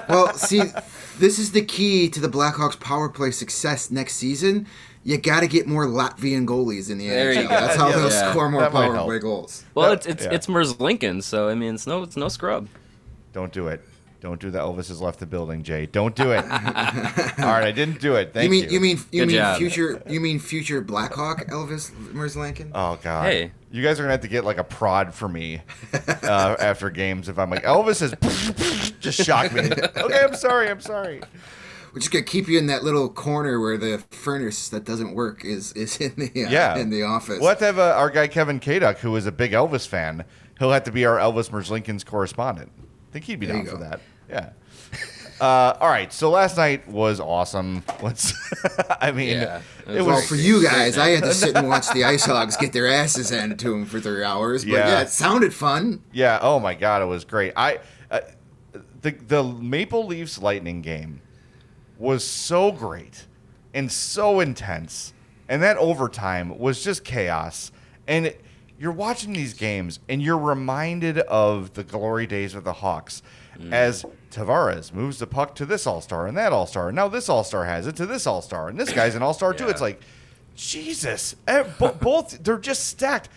[0.08, 0.62] Well, see,
[1.18, 4.66] this is the key to the Blackhawks power play success next season.
[5.04, 7.42] You got to get more Latvian goalies in the There you NHL.
[7.44, 7.48] go.
[7.48, 8.30] That's how Yeah, they'll yeah.
[8.32, 9.06] score more That power help.
[9.06, 9.64] play goals.
[9.74, 10.32] well, That- it's it's yeah.
[10.32, 12.68] it's Merzlikins, so I mean it's no it's no scrub.
[13.32, 13.82] Don't do it.
[14.22, 14.62] Don't do that.
[14.62, 15.84] Elvis has left the building, Jay.
[15.84, 16.44] Don't do it.
[16.44, 16.48] All
[17.48, 18.32] right, I didn't do it.
[18.32, 18.62] Thank you you.
[18.62, 19.58] mean you mean you Good mean job.
[19.58, 22.70] future you mean future Blackhawk Elvis Merzlikins?
[22.72, 23.24] Oh god.
[23.26, 23.50] Hey.
[23.72, 25.60] You guys are gonna have to get like a prod for me
[26.22, 29.62] uh, after games if I'm like Elvis has just shocked me.
[29.62, 30.68] Okay, I'm sorry.
[30.70, 31.20] I'm sorry.
[31.92, 35.44] We're just gonna keep you in that little corner where the furnace that doesn't work
[35.44, 36.76] is is in the uh, Yeah.
[36.76, 37.40] in the office.
[37.40, 40.24] We'll have to have uh, our guy Kevin Kaduk, who is a big Elvis fan.
[40.60, 42.70] He'll have to be our Elvis Merzlikins's correspondent.
[42.78, 44.00] I think he'd be There down for that.
[44.32, 44.50] Yeah.
[45.40, 46.12] Uh, all right.
[46.12, 47.82] So last night was awesome.
[48.00, 48.32] Let's.
[49.00, 49.60] I mean, Yeah.
[49.88, 50.06] it It was.
[50.06, 52.86] Well, for you guys, I had to sit and watch the Ice Hogs get their
[52.86, 54.64] asses handed to them for three hours.
[54.64, 54.88] But Yeah.
[54.88, 56.00] yeah, it sounded fun.
[56.12, 56.38] Yeah.
[56.42, 57.54] Oh my God, it was great.
[57.56, 57.80] I
[58.12, 58.20] uh,
[59.00, 61.20] the the Maple Leafs Lightning game
[61.98, 63.26] was so great
[63.74, 65.12] and so intense,
[65.48, 67.72] and that overtime was just chaos.
[68.06, 68.40] And it-
[68.78, 73.22] you're watching these games, and you're reminded of the glory days of the Hawks
[73.70, 77.06] as Tavares moves the puck to this All Star and that All Star, and now
[77.08, 79.52] this All Star has it to this All Star, and this guy's an All Star
[79.54, 79.68] too.
[79.68, 80.00] It's like
[80.54, 83.28] Jesus, Eh, both they're just stacked.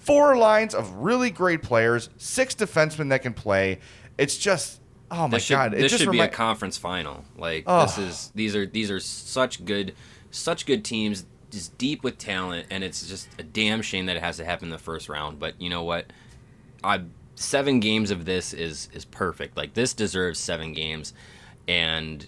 [0.00, 3.78] Four lines of really great players, six defensemen that can play.
[4.18, 5.74] It's just oh my This should, god!
[5.74, 7.24] It this just should be a conference final.
[7.36, 7.82] Like Oh.
[7.82, 9.94] this is these are these are such good
[10.30, 14.22] such good teams, just deep with talent, and it's just a damn shame that it
[14.22, 15.38] has to happen in the first round.
[15.38, 16.06] But you know what?
[16.82, 17.02] I
[17.34, 19.56] seven games of this is is perfect.
[19.56, 21.12] Like this deserves seven games,
[21.68, 22.26] and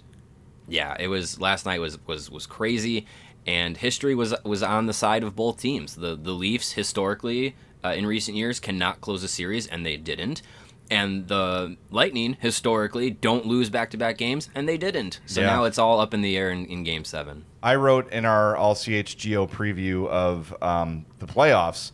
[0.69, 3.07] yeah, it was last night was was was crazy,
[3.47, 5.97] and history was was on the side of both teams.
[5.97, 10.43] The the Leafs historically uh, in recent years cannot close a series, and they didn't.
[10.91, 15.21] And the Lightning historically don't lose back to back games, and they didn't.
[15.27, 15.47] So Yeah.
[15.47, 17.45] now it's all up in the air in, in Game Seven.
[17.63, 21.93] I wrote in our All CHGO preview of um, the playoffs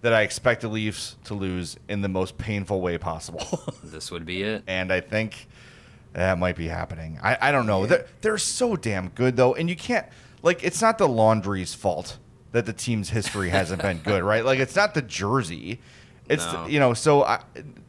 [0.00, 3.46] that I expect the Leafs to lose in the most painful way possible,
[3.84, 4.62] This would be it.
[4.66, 5.46] and I think
[6.14, 7.18] that might be happening.
[7.22, 7.84] I, I don't know.
[7.84, 10.06] They're, they're so damn good though, and you can't
[10.42, 12.16] like it's not the laundry's fault
[12.52, 14.42] that the team's history hasn't been good, right?
[14.44, 15.80] Like it's not the jersey.
[16.30, 16.66] It's No.
[16.66, 17.42] you know so I,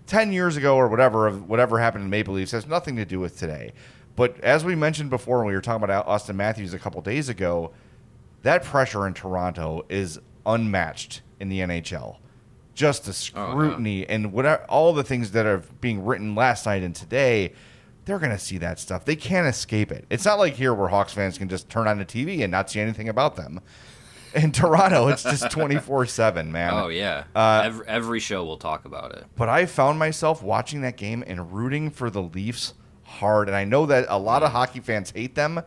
[0.08, 3.20] ten years ago or whatever of whatever happened in Maple Leafs has nothing to do
[3.20, 3.72] with today.
[4.16, 7.30] But as we mentioned before when we were talking about Auston Matthews a couple days
[7.30, 7.72] ago,
[8.42, 12.18] that pressure in Toronto is unmatched in the NHL.
[12.74, 16.84] just the oh, scrutiny and what all the things that are being written last night
[16.84, 17.54] and today,
[18.06, 19.06] they're going to see that stuff.
[19.06, 20.06] They can't escape it.
[20.10, 22.70] It's not like here where Hawks fans can just turn on the TV and not
[22.70, 23.62] see anything about them.
[24.34, 26.74] In Toronto, it's just 24 7, man.
[26.74, 27.26] Oh yeah.
[27.36, 29.26] Uh, every, every show will talk about it.
[29.36, 33.48] But I found myself watching that game and rooting for the Leafs hard.
[33.48, 35.62] And I know that a lot of hockey fans hate them.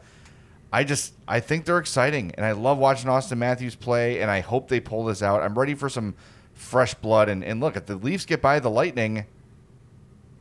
[0.72, 4.40] I just I think they're exciting, and I love watching Auston Matthews play, and I
[4.40, 5.40] hope they pull this out.
[5.40, 6.14] I'm ready for some
[6.52, 7.28] fresh blood.
[7.28, 9.26] And, and look, if the Leafs get by the Lightning,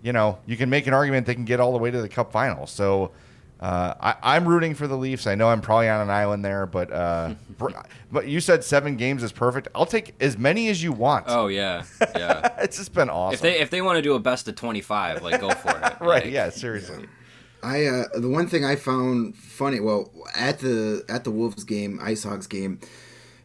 [0.01, 2.09] you know, you can make an argument they can get all the way to the
[2.09, 2.65] Cup final.
[2.65, 3.11] So
[3.63, 5.25] uh, I, I'm rooting for the Leafs.
[5.25, 7.69] I know I'm probably on an island there, but uh, br-
[8.11, 9.69] but you said seven games is perfect.
[9.73, 11.27] I'll take as many as you want.
[11.29, 12.55] Oh yeah, yeah.
[12.61, 13.35] it's just been awesome.
[13.35, 15.69] if they if they want to do a best of twenty five, like go for
[15.69, 15.81] it.
[16.01, 16.25] right?
[16.25, 17.07] Like, Yeah, seriously.
[17.63, 21.99] I uh, the one thing I found funny, well, at the at the Wolves game,
[22.03, 22.81] Ice Hogs game,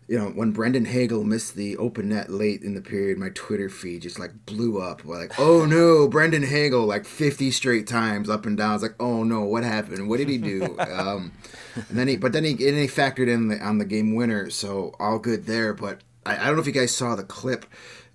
[0.09, 3.69] you know, when Brandon Hagel missed the open net late in the period, my Twitter
[3.69, 5.05] feed just like blew up.
[5.05, 8.75] We're like, oh no, Brandon Hagel, like fifty straight times up and down.
[8.75, 10.09] It's like, oh no, what happened?
[10.09, 10.79] What did he do?
[10.93, 11.33] um,
[11.75, 14.49] and then he, but then he, and he factored in the, on the game winner,
[14.49, 15.75] so all good there.
[15.75, 17.67] But I, I don't know if you guys saw the clip.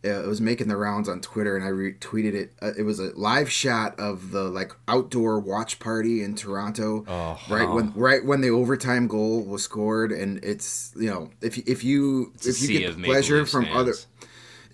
[0.06, 2.54] Uh, it was making the rounds on Twitter, and I retweeted it.
[2.62, 7.06] Uh, it was a live shot of the like outdoor watch party in Toronto,
[7.50, 11.64] right when right when the overtime goal was scored, and it's you know if you-
[11.66, 13.76] if you It's if you get pleasure from fans.
[13.78, 13.94] other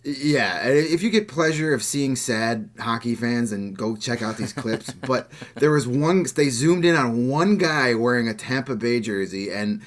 [0.04, 4.54] yeah, if you get pleasure of seeing sad hockey fans, and go check out these
[4.54, 4.94] clips.
[5.08, 9.52] But there was one they zoomed in on one guy wearing a Tampa Bay jersey,
[9.52, 9.82] and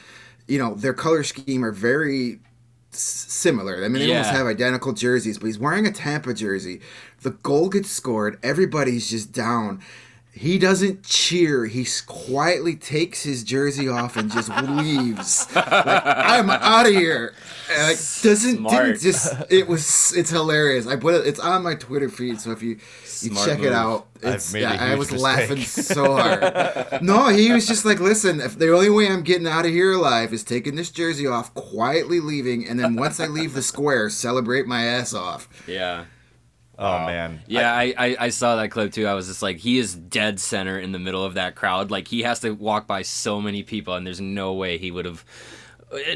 [0.47, 2.41] you know their color scheme are very
[2.99, 3.85] similar.
[3.85, 6.81] I mean, they almost have identical jerseys, but he's wearing a Tampa jersey.
[7.23, 8.39] The goal gets scored.
[8.43, 9.81] Everybody's just down.
[10.35, 11.67] He doesn't cheer.
[11.67, 15.47] He quietly takes his jersey off and just leaves.
[15.55, 17.35] Like, I'm out of here.
[17.71, 18.87] And, like doesn't Smart.
[18.87, 19.35] didn't just.
[19.51, 20.15] It was.
[20.17, 20.87] It's hilarious.
[20.87, 21.27] I put it.
[21.27, 22.41] It's on my Twitter feed.
[22.41, 23.73] So if you you Smart check it move.
[23.73, 25.23] out, I've it's, yeah, I was mistake.
[25.23, 27.03] laughing so hard.
[27.03, 28.41] no, he was just like, listen.
[28.41, 31.53] If the only way I'm getting out of here alive is taking this jersey off,
[31.55, 35.47] quietly leaving, and then once I leave the square, celebrate my ass off.
[35.69, 36.07] Yeah.
[36.79, 37.43] Oh man.
[37.47, 39.07] Yeah, I, I, I saw that clip too.
[39.07, 41.91] I was just like, he is dead center in the middle of that crowd.
[41.91, 45.05] Like he has to walk by so many people, and there's no way he would
[45.05, 45.25] have.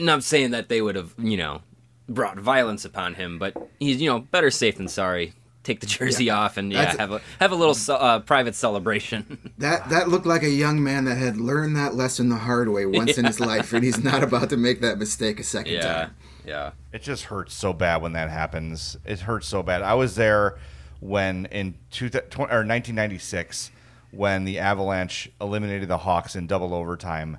[0.00, 1.60] Not saying that they would have, you know,
[2.08, 5.34] brought violence upon him, but he's, you know, better safe than sorry.
[5.62, 9.50] Take the jersey off and yeah, That's- have a have a little uh, private celebration.
[9.58, 12.84] That that looked like a young man that had learned that lesson the hard way
[12.84, 15.80] once in his life, and he's not about to make that mistake a second yeah,
[15.80, 16.16] time.
[16.46, 16.70] Yeah.
[16.92, 18.96] It just hurts so bad when that happens.
[19.04, 19.82] It hurts so bad.
[19.82, 20.58] I was there
[21.00, 23.70] when in two, th- tw- or 1996
[24.12, 27.38] when the Avalanche eliminated the Hawks in double overtime,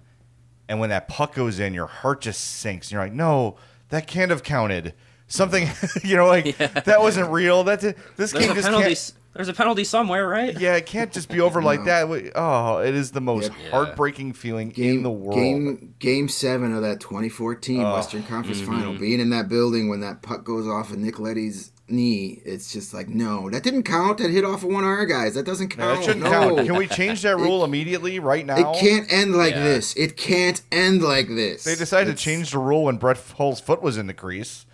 [0.69, 2.87] and when that puck goes in, your heart just sinks.
[2.87, 3.55] And you're like, no,
[3.89, 4.93] that can't have counted.
[5.27, 5.67] Something,
[6.03, 7.63] you know, like that wasn't real.
[7.63, 7.97] That's it.
[8.15, 8.85] This There's game just penalty.
[8.85, 9.13] can't.
[9.29, 10.59] S- There's a penalty somewhere, right?
[10.59, 12.31] Yeah, it can't just be over like that.
[12.35, 13.69] Oh, it is the most Yeah.
[13.71, 15.35] heartbreaking feeling Game in the world.
[15.35, 18.71] Game Game Seven of that 2014 Western Conference mm-hmm.
[18.71, 22.73] Final, being in that building when that puck goes off of Nick Leddy's knee, it's
[22.73, 24.17] just like no, that didn't count.
[24.17, 25.35] That hit off of one of our guys.
[25.35, 25.99] That doesn't No, count.
[25.99, 26.29] that shouldn't no.
[26.31, 26.65] count.
[26.67, 28.73] Can we change that rule immediately right now?
[28.73, 29.63] It can't end like Yeah.
[29.63, 29.95] this.
[29.95, 31.63] It can't end like this.
[31.63, 34.65] They decided It's- to change the rule when Brett Hull's foot was in the crease.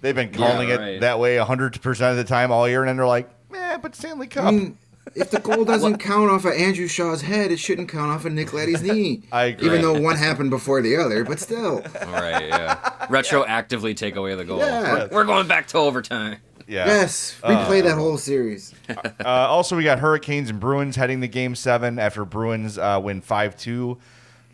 [0.00, 1.00] They've been calling it right.
[1.00, 4.26] that way 100% of the time all year, and then they're like, eh, but Stanley
[4.26, 4.44] Cup.
[4.46, 4.78] I mean,
[5.14, 8.32] if the goal doesn't count off of Andrew Shaw's head, it shouldn't count off of
[8.32, 9.22] Nick Leddy's knee.
[9.32, 9.66] I agree.
[9.66, 11.82] Even though one happened before the other, but still.
[12.06, 12.76] All right, yeah.
[13.08, 14.58] Retroactively take away the goal.
[14.58, 14.92] Yeah.
[14.92, 16.38] We're, we're going back to overtime.
[16.68, 16.86] yeah.
[16.86, 18.72] Yes, replay that whole series.
[18.88, 23.20] Uh, also, we got Hurricanes and Bruins heading to game seven after Bruins uh, win
[23.20, 23.98] 5 2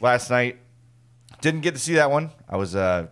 [0.01, 0.57] last night.
[1.41, 2.31] Didn't get to see that one.
[2.49, 2.75] I was.
[2.75, 3.09] Uh,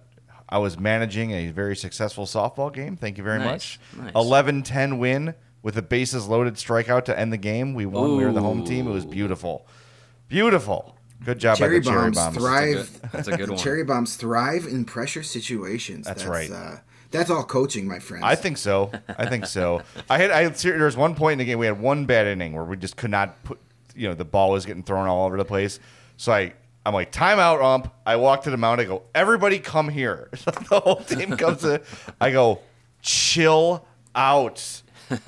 [0.49, 2.96] I was managing a very successful softball game.
[2.96, 4.05] Thank you very Nice, much.
[4.05, 4.12] nice.
[4.14, 5.35] 11-10 win
[5.66, 7.74] with a bases loaded strikeout to end the game.
[7.74, 8.16] We won.
[8.16, 8.87] We were the home team.
[8.87, 9.66] It was beautiful.
[10.29, 10.96] Beautiful.
[11.24, 12.37] Good job Cherry by the cherry bombs, bombs.
[12.37, 13.00] thrive.
[13.11, 13.59] That's a good one.
[13.59, 16.07] Cherry bombs thrive in pressure situations.
[16.07, 16.52] That's right.
[16.52, 16.76] Uh,
[17.11, 18.22] that's all coaching, my friends.
[18.24, 18.92] I think so.
[19.09, 19.83] I think so.
[20.09, 20.31] I had.
[20.31, 22.62] I had, there was one point in the game we had one bad inning where
[22.62, 23.59] we just could not put.
[23.96, 25.81] You know, the ball was getting thrown all over the place.
[26.16, 26.52] So I,
[26.85, 27.92] I'm like, timeout, ump.
[28.07, 28.81] I walk to the mound.
[28.81, 30.29] I go, everybody, come here.
[30.44, 31.83] the whole team comes to.
[32.21, 32.60] I go,
[33.02, 34.83] chill out,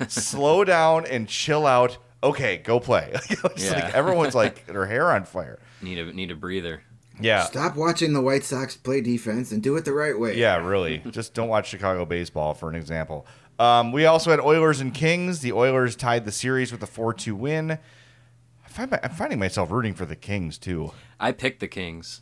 [0.07, 1.97] slow down, and chill out.
[2.23, 3.13] Okay, go play.
[3.57, 3.71] Yeah.
[3.73, 5.59] like everyone's like their hair on fire.
[5.81, 6.83] Need a need a breather.
[7.21, 7.43] Yeah.
[7.43, 10.37] Stop watching the White Sox play defense and do it the right way.
[10.37, 10.99] Yeah, really.
[11.11, 13.25] Just don't watch Chicago baseball for an example.
[13.57, 15.39] Um, we also had Oilers and Kings.
[15.41, 17.71] The Oilers tied the series with a 4 2 win.
[17.71, 20.91] I find my, I'm finding myself rooting for the Kings, too.
[21.19, 22.21] I picked the Kings.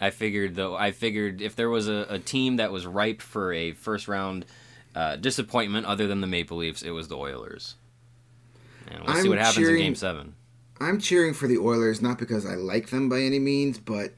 [0.00, 0.76] I figured though.
[0.76, 4.46] I figured if there was a, a team that was ripe for a first round
[4.94, 7.76] uh, disappointment, other than the Maple Leafs, it was the Oilers.
[8.88, 10.34] And we'll see I'm what happens cheering- in Game Seven.
[10.80, 14.12] I'm cheering for the Oilers not because I like them by any means, but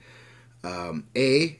[0.62, 1.58] um, a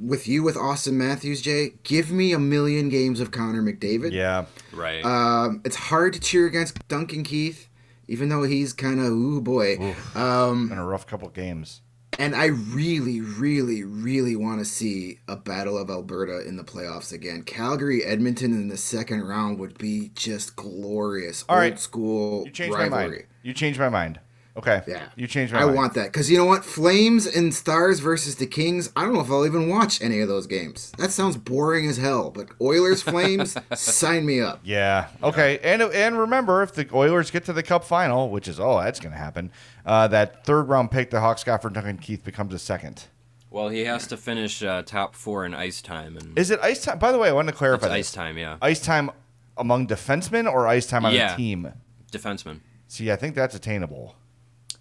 [0.00, 4.12] with you with Auston Matthews, Jay, give me a million games of Connor McDavid.
[4.12, 4.46] Yeah.
[4.72, 5.02] Right.
[5.04, 7.68] Um, it's hard to cheer against Duncan Keith,
[8.08, 9.94] even though he's kind of ooh boy.
[10.14, 11.80] Um, Been a rough couple games.
[12.18, 17.12] And I really, really, really want to see a Battle of Alberta in the playoffs
[17.12, 17.42] again.
[17.42, 21.44] Calgary, Edmonton in the second round would be just glorious.
[21.48, 21.78] All Old right.
[21.78, 22.90] school You changed rivalry.
[23.04, 23.24] my mind.
[23.42, 24.20] You changed my mind.
[24.56, 24.82] Okay.
[24.88, 25.76] Yeah, You changed my I mind.
[25.76, 26.64] want that because you know what?
[26.64, 28.90] Flames and Stars versus the Kings.
[28.96, 30.92] I don't know if I'll even watch any of those games.
[30.98, 32.30] That sounds boring as hell.
[32.30, 34.60] But Oilers Flames, sign me up.
[34.64, 35.08] Yeah.
[35.22, 35.58] Okay.
[35.62, 38.98] And and remember, if the Oilers get to the Cup final, which is oh, that's
[39.00, 39.50] going to happen,
[39.84, 43.04] uh, that third round pick the Hawks got for Duncan Keith becomes a second.
[43.50, 46.82] well, he has to finish uh, top four in ice time, and Is it ice
[46.84, 46.98] time?
[46.98, 47.88] By the way, I want to it's clarify.
[47.88, 48.12] ice this.
[48.12, 48.38] time.
[48.38, 49.10] Yeah, Ice time
[49.58, 51.30] among defensemen or ice time on Yeah.
[51.32, 51.72] the team?
[52.12, 52.60] defenseman.
[52.88, 54.14] See, I think that's attainable.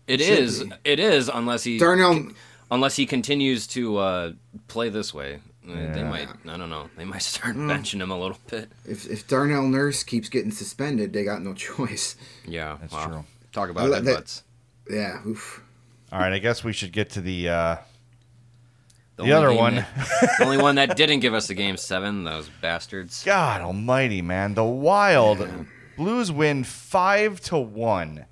[0.08, 0.64] It Should is.
[0.64, 0.72] be.
[0.84, 2.28] It is unless he Darnell,
[2.72, 4.32] unless he continues to uh,
[4.68, 5.40] play this way.
[5.68, 6.28] Uh, They might.
[6.48, 6.90] I don't know.
[6.96, 7.70] They might start Hmm.
[7.70, 8.70] benching him a little bit.
[8.88, 12.16] if, if Darnell Nurse keeps getting suspended, they got no choice.
[12.48, 13.08] Yeah, That's wow.
[13.08, 13.24] true.
[13.52, 14.44] Talk about like that- headbutts.
[14.90, 15.64] Yeah, oof.
[16.12, 17.76] All right, I guess we should get to the uh,
[19.16, 19.76] The only other one.
[19.76, 22.24] that- the only one that didn't give us the game seven.
[22.26, 23.24] Those bastards.
[23.24, 24.54] God Almighty, man!
[24.54, 25.48] The Wild
[25.98, 28.26] Blues win five to one,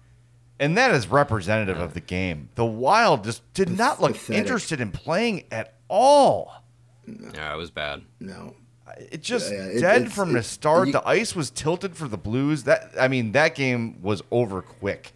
[0.59, 2.49] and that is representative of the game.
[2.55, 4.37] The Wild just did not look pathetic.
[4.41, 6.63] interested in playing at all.
[7.07, 8.01] Yeah, it was bad.
[8.19, 8.55] No.
[8.97, 10.87] It just Yeah, it- dead it's- from the start.
[10.87, 12.63] you- the ice was tilted for the Blues.
[12.63, 15.13] That I mean, that game was over quick.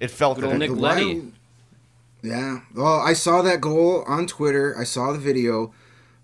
[0.00, 1.04] It felt Good that old Nick Leddy.
[1.14, 1.32] Wild-
[2.22, 2.60] Yeah.
[2.74, 4.74] Well, I saw that goal on Twitter.
[4.78, 5.72] I saw the video.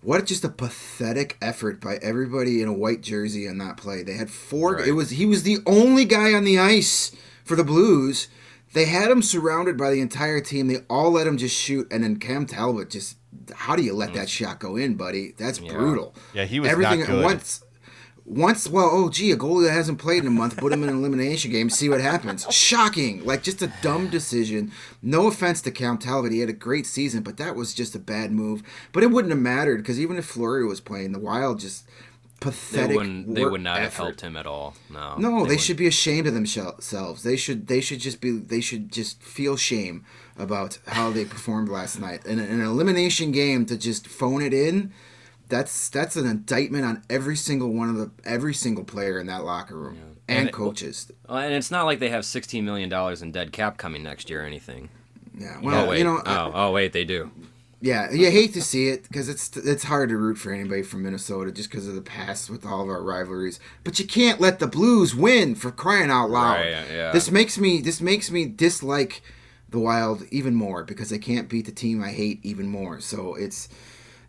[0.03, 4.03] What just a pathetic effort by everybody in a white jersey on that play.
[4.03, 4.77] They had four.
[4.77, 4.89] Right.
[4.89, 7.13] It was he was the only guy on the ice
[7.45, 8.29] for the Blues.
[8.73, 10.69] They had him surrounded by the entire team.
[10.69, 13.17] They all let him just shoot, and then Cam Talbot just.
[13.55, 15.35] How do you let that shot go in, buddy?
[15.37, 16.15] That's brutal.
[16.35, 17.65] Yeah, he was not everything once.
[18.31, 20.89] Once, well, oh gee, a goalie that hasn't played in a month, put him in
[20.89, 22.47] an elimination game, see what happens.
[22.51, 24.71] Shocking, like just a dumb decision.
[25.03, 27.99] No offense to Cam Talbot, he had a great season, but that was just a
[27.99, 28.63] bad move.
[28.93, 31.89] But it wouldn't have mattered because even if Fleury was playing, the Wild just
[32.41, 32.97] They pathetic.
[32.97, 33.35] wouldn't.
[33.35, 34.03] They would not have effort.
[34.03, 34.75] helped him at all.
[34.91, 35.17] No.
[35.19, 35.61] No, they, wouldn't.
[35.61, 37.23] should be ashamed of themselves.
[37.23, 40.05] They should they should just be they should just feel shame
[40.39, 42.25] about how they performed last night.
[42.25, 44.91] In, an elimination game to just phone it in,
[45.49, 49.45] that's that's an indictment on every single one of the every single player in that
[49.45, 51.13] locker room and, And it- coaches.
[51.29, 54.31] Well, and it's not like they have sixteen million dollars in dead cap coming next
[54.31, 54.89] year or anything.
[55.39, 55.99] Yeah, Oh well, wait.
[55.99, 57.31] you know, oh, oh wait, they do.
[57.83, 61.03] Yeah, you hate to see it because it's it's hard to root for anybody from
[61.03, 63.59] Minnesota just because of the past with all of our rivalries.
[63.85, 66.57] But you can't let the Blues win for crying out loud.
[66.57, 67.13] Right, yeah.
[67.13, 69.23] This makes me this makes me dislike
[69.71, 73.01] the Wild even more because they can't beat the team I hate even more.
[73.01, 73.69] So it's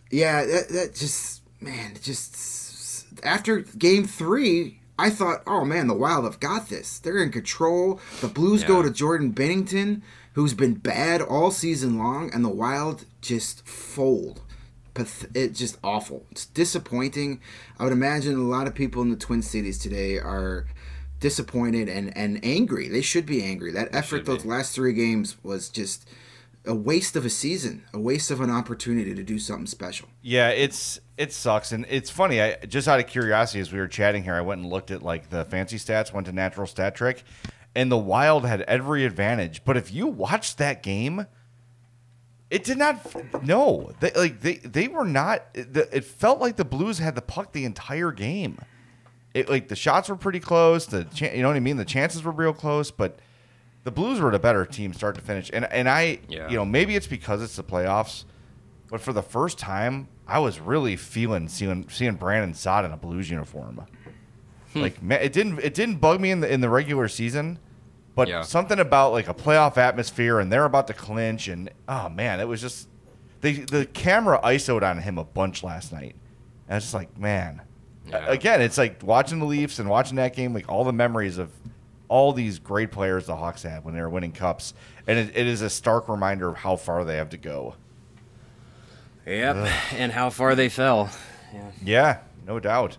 [0.10, 4.78] yeah, that that just man, just after game three.
[5.00, 7.00] I thought, oh man, the Wild have got this.
[7.00, 8.00] They're in control.
[8.20, 10.04] The Blues go to Jordan Binnington,
[10.34, 14.42] who's been bad all season long, and the Wild just fold.
[14.96, 16.26] It's just awful.
[16.32, 17.40] It's disappointing.
[17.80, 20.66] I would imagine a lot of people in the Twin Cities today are
[21.20, 22.90] disappointed and, and angry.
[22.90, 23.72] They should be angry.
[23.72, 26.10] That effort those last three games was just
[26.66, 30.10] a waste of a season, a waste of an opportunity to do something special.
[30.22, 32.42] Yeah, it's it sucks, and it's funny.
[32.42, 35.02] I just out of curiosity, as we were chatting here, I went and looked at
[35.02, 37.24] like the fancy stats, went to Natural Stat Trick,
[37.76, 39.64] and the Wild had every advantage.
[39.64, 41.26] But if you watched that game,
[42.50, 43.44] it did not.
[43.46, 45.44] No, they like they they were not.
[45.54, 48.60] It, felt like the Blues had the puck the entire game.
[49.34, 50.86] It like the shots were pretty close.
[50.86, 51.78] The chan- you know what I mean.
[51.78, 53.20] The chances were real close, but
[53.86, 55.50] the Blues were the better team, start to finish.
[55.54, 56.50] And and I, Yeah.
[56.50, 58.26] you know, maybe it's because it's the playoffs.
[58.90, 62.98] But for the first time, I was really feeling seeing seeing Brandon Saad in a
[62.98, 63.86] Blues uniform.
[64.74, 64.82] Hmm.
[64.82, 67.60] Like man, it didn't it didn't bug me in the in the regular season,
[68.16, 68.42] but Yeah.
[68.44, 72.48] something about like a playoff atmosphere and they're about to clinch and oh man, it
[72.48, 72.88] was just
[73.42, 76.16] they the camera isoed on him a bunch last night.
[76.68, 77.62] And it's just like man,
[78.08, 78.26] Yeah.
[78.28, 81.50] again, it's like watching the Leafs and watching that game, like all the memories of
[82.08, 84.74] all these great players the Hawks had when they were winning cups,
[85.08, 87.76] and it, it is a stark reminder of how far they have to go.
[89.26, 89.56] Yep.
[89.94, 91.10] And how far they fell.
[91.84, 92.98] Yeah, no doubt.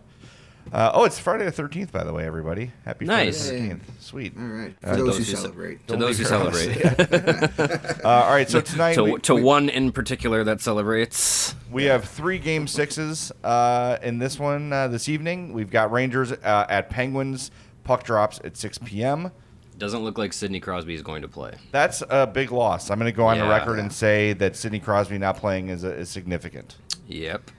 [0.70, 2.70] Uh, oh, it's Friday the 13th, by the way, everybody.
[2.84, 3.48] Happy Nice.
[3.48, 3.80] Friday the 13th.
[4.00, 4.32] Sweet.
[4.38, 4.74] All right.
[4.80, 5.80] For Uh, those, those who who celebrate.
[5.88, 6.60] To Don't those be who careless.
[6.60, 7.94] celebrate.
[8.04, 11.54] Uh, all right, so tonight to we, to we, one in particular that celebrates.
[11.70, 15.52] we have three game sixes uh, in this one uh, this evening.
[15.52, 17.50] We've got Rangers uh, at Penguins.
[17.84, 19.30] Puck drops at 6 p.m.
[19.78, 21.52] Doesn't look like Sidney Crosby is going to play.
[21.70, 22.90] That's a big loss.
[22.90, 23.50] I'm going to go on the Yeah.
[23.50, 26.76] record and say that Sidney Crosby not playing is, is significant.
[27.08, 27.50] Yep.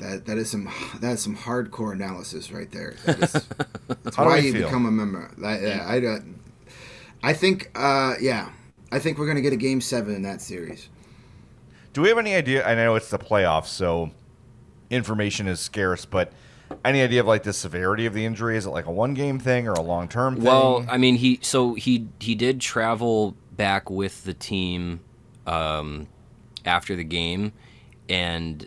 [0.00, 0.68] That that is some
[1.00, 2.96] that is some hardcore analysis right there.
[3.04, 3.32] That is,
[4.02, 4.66] that's why you feel?
[4.68, 5.30] become a member.
[5.38, 6.40] That, yeah, I don't-
[7.22, 8.48] I think uh, yeah,
[8.90, 10.88] I think we're gonna get a game seven in that series.
[11.92, 12.66] Do we have any idea?
[12.66, 14.10] I know it's the playoffs, so
[14.88, 16.32] information is scarce, but
[16.84, 18.56] any idea of like the severity of the injury?
[18.56, 20.44] Is it like a one game thing or a long term thing?
[20.44, 25.00] Well, I mean, he so he he did travel back with the team
[25.46, 26.06] um,
[26.64, 27.52] after the game,
[28.08, 28.66] and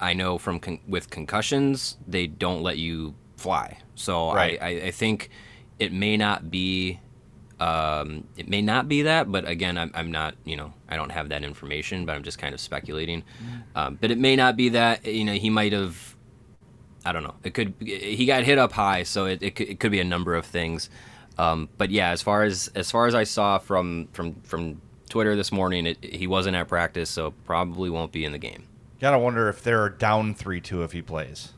[0.00, 3.78] I know from con- with concussions they don't let you fly.
[3.94, 4.58] So Right.
[4.60, 5.30] I, I I think
[5.78, 7.00] it may not be.
[7.60, 11.10] Um, it may not be that, but again, I'm, I'm not, you know, I don't
[11.10, 13.22] have that information, but I'm just kind of speculating.
[13.76, 16.14] Um, but it may not be that, you know, he might have
[17.04, 17.34] I don't know.
[17.44, 17.74] It could.
[17.80, 20.46] He got hit up high, so it, it, could, it could be a number of
[20.46, 20.88] things.
[21.36, 24.80] Um, but yeah, as far as as far as I saw from from from
[25.10, 28.64] Twitter this morning, it, he wasn't at practice, so probably won't be in the game.
[29.04, 31.52] Gotta wonder if they're down three two if he plays.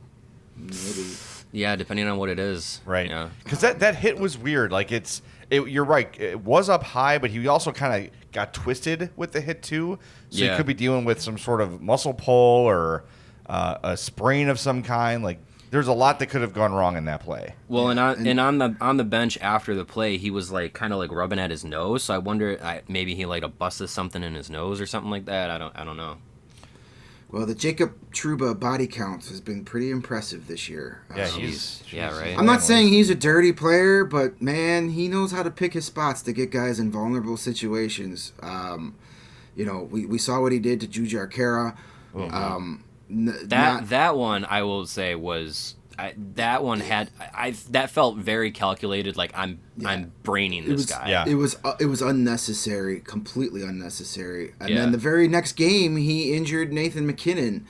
[0.57, 1.07] Maybe.
[1.53, 2.81] Yeah, depending on what it is.
[2.85, 3.09] Right.
[3.09, 3.29] Yeah.
[3.45, 4.73] Because that, that hit was weird.
[4.73, 6.09] Like it's, it, you're right.
[6.21, 10.01] It was up high, but he also kind of got twisted with the hit too.
[10.31, 13.05] So he could be dealing with some sort of muscle pull or
[13.47, 15.23] uh, a sprain of some kind.
[15.23, 15.39] Like
[15.71, 17.55] there's a lot that could have gone wrong in that play.
[17.69, 20.75] Well, and on and on the on the bench after the play, he was like
[20.75, 22.03] kind of like rubbing at his nose.
[22.03, 25.13] So I wonder, I, maybe he like a busted something in his nose or something
[25.13, 25.49] like that.
[25.51, 26.17] I don't I don't know.
[27.37, 31.03] Well, the Jacob Trouba body count has been pretty impressive this year.
[31.14, 31.82] Yeah, Um, he's.
[31.93, 32.34] Yeah, right.
[32.39, 35.84] I'm not saying he's a dirty player, but man, he knows how to pick his
[35.84, 38.32] spots to get guys in vulnerable situations.
[38.43, 38.95] Um,
[39.55, 41.76] you know, we, we saw what he did to Jujhar Khaira.
[42.34, 43.51] Um, n- That
[43.82, 48.17] not- that one I will say was I, that one had I, I that felt
[48.19, 49.17] very calculated.
[49.17, 51.09] Like I'm I'm braining it this was, guy.
[51.09, 51.25] Yeah.
[51.27, 54.53] It was uh, it was unnecessary, completely unnecessary.
[54.61, 54.77] And Yeah.
[54.81, 57.67] then the very next game, he injured Nathan MacKinnon.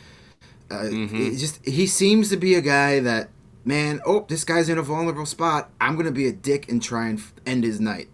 [0.71, 1.17] Uh, Mm-hmm.
[1.17, 3.29] it just he seems to be a guy that
[3.65, 4.01] man.
[4.05, 5.71] Oh, this guy's in a vulnerable spot.
[5.81, 8.09] I'm gonna be a dick and try and f- end his night.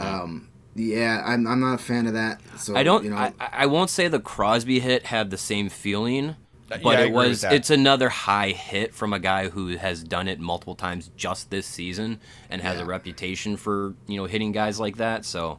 [0.00, 2.40] Um, yeah, I'm, I'm not a fan of that.
[2.58, 2.76] So Mm-hmm.
[2.76, 3.04] I don't.
[3.04, 6.34] You know, I, I won't say the Crosby hit had the same feeling,
[6.68, 10.40] but yeah, it was it's another high hit from a guy who has done it
[10.40, 12.82] multiple times just this season and has Yeah.
[12.82, 15.24] a reputation for you know hitting guys like that.
[15.24, 15.58] So.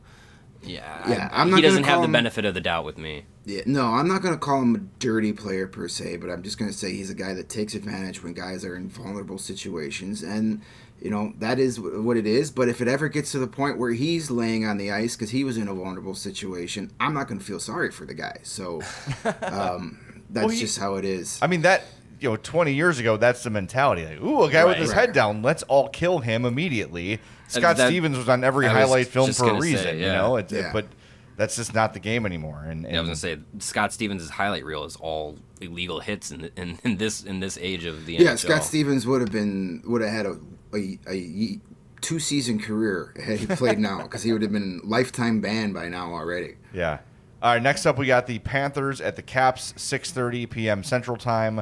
[0.63, 2.83] Yeah, Yeah, I, I'm not he doesn't have call the him- benefit of the doubt
[2.83, 3.25] with me.
[3.45, 6.41] Yeah, no, I'm not going to call him a dirty player per se, but I'm
[6.41, 9.37] just going to say he's a guy that takes advantage when guys are in vulnerable
[9.37, 10.23] situations.
[10.23, 10.61] And,
[10.99, 12.49] you know, that is what it is.
[12.49, 15.29] But if it ever gets to the point where he's laying on the ice because
[15.29, 18.39] he was in a vulnerable situation, I'm not going to feel sorry for the guy.
[18.41, 18.81] So
[19.43, 19.99] um,
[20.29, 21.39] that's Well, he- just how it is.
[21.41, 21.83] I mean that.
[22.19, 24.03] You know, 20 years ago, that's the mentality.
[24.03, 25.01] Like, ooh, a guy with his Right.
[25.01, 25.43] head down.
[25.43, 27.19] Let's all kill him immediately.
[27.47, 29.99] Scott that- Stevens was on every I was highlight film for a gonna say, reason.
[29.99, 30.71] You know, it's, Yeah.
[30.73, 30.87] but
[31.35, 32.63] that's just not the game anymore.
[32.67, 36.31] And, and Yeah, I was gonna say Scott Stevens' highlight reel is all illegal hits
[36.31, 38.37] in, in, in this in this age of the yeah, NHL.
[38.39, 40.37] Scott Stevens would have been would have had a,
[40.73, 41.59] a, a
[42.01, 45.87] two season career had he played now because he would have been lifetime banned by
[45.87, 46.55] now already.
[46.73, 46.97] Yeah.
[47.41, 47.61] All right.
[47.61, 50.83] Next up, we got the Panthers at the Caps, 6:30 p.m.
[50.83, 51.61] Central Time.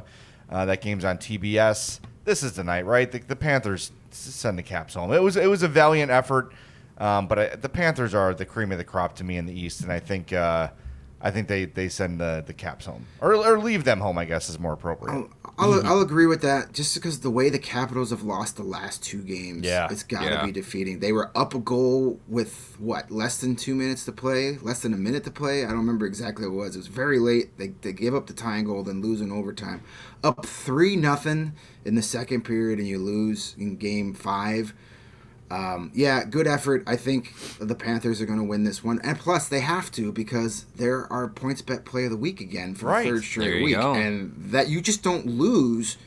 [0.49, 1.99] Uh, that game's on TBS.
[2.23, 3.11] This is the night, right?
[3.11, 5.11] The, the Panthers send the Caps home.
[5.11, 6.53] It was it was a valiant effort,
[6.97, 9.59] um, but I, the Panthers are the cream of the crop to me in the
[9.59, 10.69] East, and I think uh,
[11.21, 14.17] I think they, they send the, the Caps home or, or leave them home.
[14.17, 15.29] I guess is more appropriate.
[15.57, 16.73] I'll, I'll, I'll agree with that.
[16.73, 19.87] Just because the way the Capitals have lost the last two games, Yeah.
[19.89, 20.45] it's got to Yeah.
[20.45, 20.99] be defeating.
[20.99, 24.93] They were up a goal with what less than two minutes to play, less than
[24.93, 25.63] a minute to play.
[25.63, 26.75] I don't remember exactly what it was.
[26.75, 27.57] It was very late.
[27.57, 29.81] They, they gave up the tying goal, then lose in overtime.
[30.23, 31.53] Up three nothing
[31.85, 34.73] in the second period, and you lose in game five.
[35.51, 36.83] Um, yeah, good effort.
[36.87, 40.11] I think the Panthers are going to win this one, and plus they have to
[40.11, 43.03] because they're our points bet play of the week again for Right.
[43.05, 43.93] the third straight There you week, go.
[43.93, 45.97] and that you just don't lose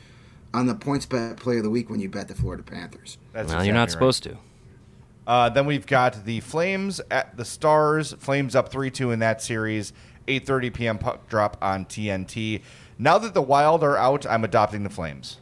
[0.53, 3.17] on the points bet play of the week when you bet the Florida Panthers.
[3.31, 3.91] That's well, you're not right.
[3.91, 4.37] supposed to.
[5.25, 8.13] Uh, then we've got the Flames at the Stars.
[8.19, 9.93] Flames up 3-2 in that series.
[10.27, 10.97] 8:30 p.m.
[10.97, 12.61] puck drop on TNT.
[12.97, 15.37] Now that the Wild are out, I'm adopting the Flames.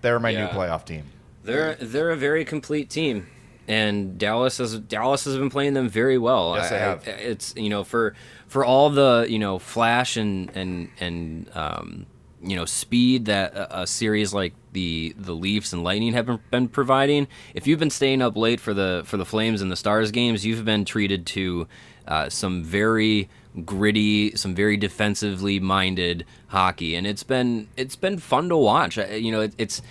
[0.00, 1.04] They're my new playoff team.
[1.46, 3.28] They're they're a very complete team,
[3.68, 6.54] and Dallas has Dallas has been playing them very well.
[6.56, 7.08] Yes, they I- have.
[7.08, 8.14] I- it's you know for
[8.48, 12.06] for all the you know flash and and and um,
[12.42, 16.40] you know speed that a, a, series like the the Leafs and Lightning have been,
[16.50, 17.28] been, providing.
[17.54, 20.44] If you've been staying up late for the for the Flames and the Stars games,
[20.44, 21.66] you've been treated to
[22.06, 23.28] uh, some very
[23.64, 28.96] gritty, some very defensively minded hockey, and it's been it's been fun to watch.
[28.96, 29.82] You know, it, it's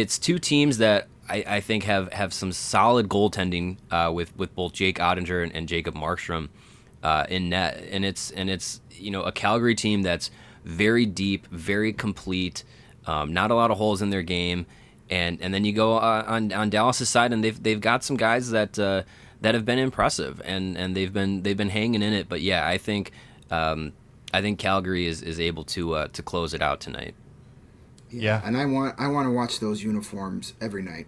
[0.00, 4.54] it's two teams that I, I, think have, have some solid goaltending uh, with with
[4.54, 6.48] both Jake Oettinger and, and Jacob Markstrom
[7.02, 10.30] uh, in net, and it's and it's you know a Calgary team that's
[10.64, 12.64] very deep, very complete,
[13.06, 14.66] um, not a lot of holes in their game,
[15.10, 18.16] and and then you go uh, on on Dallas' side, and they've they've got some
[18.16, 19.02] guys that uh,
[19.40, 22.28] that have been impressive, and and they've been they've been hanging in it.
[22.28, 23.12] But yeah, I think
[23.50, 23.92] um,
[24.32, 27.14] I think Calgary is, is able to uh, to close it out tonight.
[28.10, 28.40] Yeah.
[28.44, 31.06] and I want I want to watch those uniforms every night,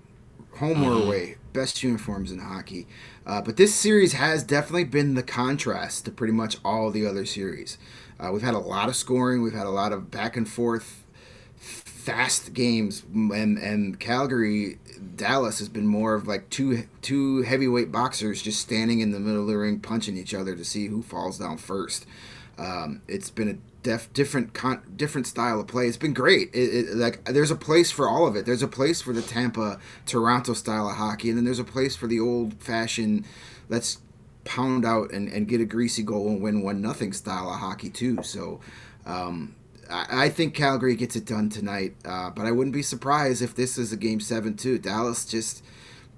[0.56, 1.06] home or mm-hmm.
[1.06, 1.36] away.
[1.52, 2.86] Best uniforms in hockey.
[3.26, 7.26] Uh, but this series has definitely been the contrast to pretty much all the other
[7.26, 7.76] series.
[8.18, 9.42] Uh, we've had a lot of scoring.
[9.42, 11.04] We've had a lot of back and forth,
[11.56, 14.78] fast games, and and Calgary,
[15.16, 19.42] Dallas has been more of like two two heavyweight boxers just standing in the middle
[19.42, 22.06] of the ring punching each other to see who falls down first.
[22.60, 25.86] Um, it's been a def, different con, different style of play.
[25.86, 26.50] It's been great.
[26.54, 28.44] It, it, like there's a place for all of it.
[28.44, 31.96] There's a place for the Tampa Toronto style of hockey, and then there's a place
[31.96, 33.24] for the old fashioned
[33.68, 33.98] let's
[34.44, 37.88] pound out and, and get a greasy goal and win one nothing style of hockey
[37.88, 38.22] too.
[38.22, 38.60] So
[39.06, 39.54] um,
[39.88, 43.54] I, I, think Calgary gets it done tonight, uh, but I wouldn't be surprised if
[43.54, 44.78] this is a game seven too.
[44.78, 45.62] Dallas just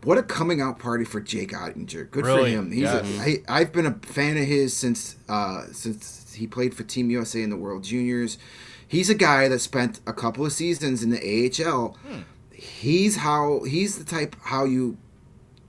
[0.04, 2.10] what a coming out party for Jake Oettinger.
[2.10, 2.50] Good really?
[2.50, 2.72] for him.
[2.72, 3.02] He's yeah.
[3.04, 6.04] a, I, I've been a fan of his since uh, since
[6.34, 8.38] he played for Team USA in the World Juniors.
[8.86, 11.96] He's a guy that spent a couple of seasons in the AHL.
[12.06, 12.20] Hmm.
[12.52, 14.98] He's how he's the type how you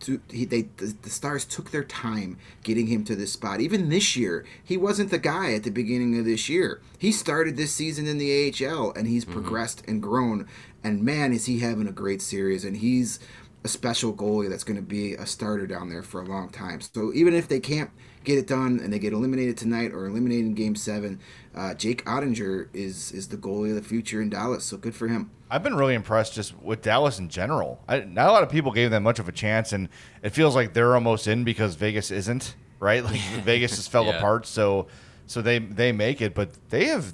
[0.02, 3.62] to, he, they the, the, Stars took their time getting him to this spot.
[3.62, 6.82] Even this year, he wasn't the guy at the beginning of this year.
[7.00, 9.34] He started this season in the AHL and he's mm-hmm.
[9.34, 10.48] progressed and grown.
[10.84, 12.66] And man, is he having a great series!
[12.66, 13.20] And he's
[13.64, 16.82] a special goalie that's going to be a starter down there for a long time.
[16.82, 17.92] So even if they can't
[18.24, 21.20] get it done and they get eliminated tonight or eliminated in Game Seven,
[21.56, 24.66] uh, Jake Oettinger is is the goalie of the future in Dallas.
[24.66, 25.32] So good for him.
[25.50, 27.80] I've been really impressed just with Dallas in general.
[27.88, 29.90] I, not a lot of people gave them much of a chance, and
[30.24, 32.56] it feels like they're almost in because Vegas isn't.
[32.80, 34.18] Right, like Vegas just fell yeah.
[34.18, 34.88] apart, so
[35.28, 37.14] so they they make it, but they have.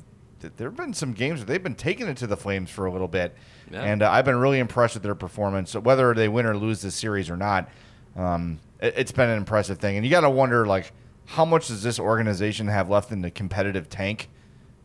[0.55, 2.91] There have been some games where they've been taking it to the Flames for a
[2.93, 3.36] little bit,
[3.70, 3.84] yeah.
[3.84, 5.72] and uh, I've been really impressed with their performance.
[5.72, 7.70] So whether they win or lose this series or not,
[8.16, 9.97] um, it, has been an impressive thing.
[9.97, 10.91] And you got to wonder, like,
[11.30, 14.30] how much does this organization have left in the competitive tank?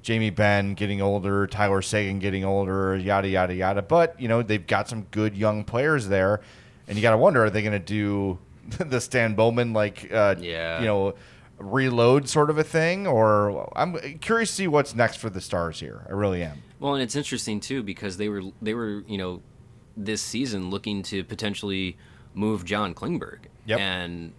[0.03, 3.81] Jamie Benn getting older, Tyler Seguin getting older, yada yada yada.
[3.81, 6.43] But you know they've got some good young players there,
[6.87, 8.39] and you got to wonder are they going to do
[8.79, 10.81] the Stan Bowman like uh, yeah.
[10.81, 11.15] you know
[11.59, 15.81] reload sort of a thing, or I'm curious to see what's next for the Stars
[15.81, 16.05] here.
[16.11, 16.63] I really am.
[16.79, 19.41] Well, and it's interesting too because they were they were you know
[19.97, 21.97] this season looking to potentially
[22.35, 23.81] move John Klingberg, yep.
[23.81, 24.35] and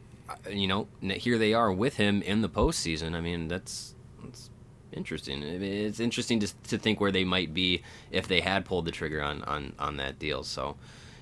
[0.50, 3.14] you know here they are with him in the postseason.
[3.16, 4.50] I mean that's that's
[4.96, 5.44] interesting.
[5.44, 9.22] It's interesting to, to think where they might be if they had pulled the trigger
[9.22, 10.44] on, on, on that deal.
[10.44, 10.78] So,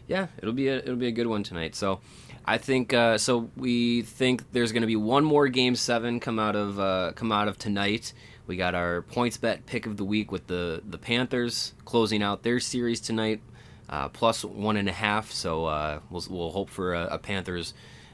[0.08, 1.76] yeah, it'll be a it'll be a good one tonight.
[1.76, 1.99] So,
[2.45, 3.49] I think uh, so.
[3.56, 7.32] We think there's going to be one more game seven come out of uh, come
[7.32, 8.14] out of tonight.
[8.45, 12.43] We got our points bet pick of the week with the the Panthers closing out
[12.43, 13.41] their series tonight,
[13.88, 15.32] uh, plus one and a half.
[15.32, 17.74] So uh, we'll we'll hope for a, a Panthers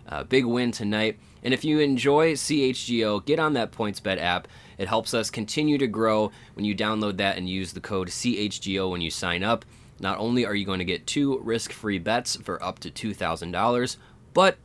[0.09, 1.19] uh, big win tonight.
[1.43, 4.47] And if you enjoy CHGO, get on that PointsBet app.
[4.77, 8.91] It helps us continue to grow when you download that and use the code CHGO
[8.91, 9.65] when you sign up.
[9.99, 13.97] Not only are you going to get two risk free bets for up to $2,000,
[14.33, 14.57] but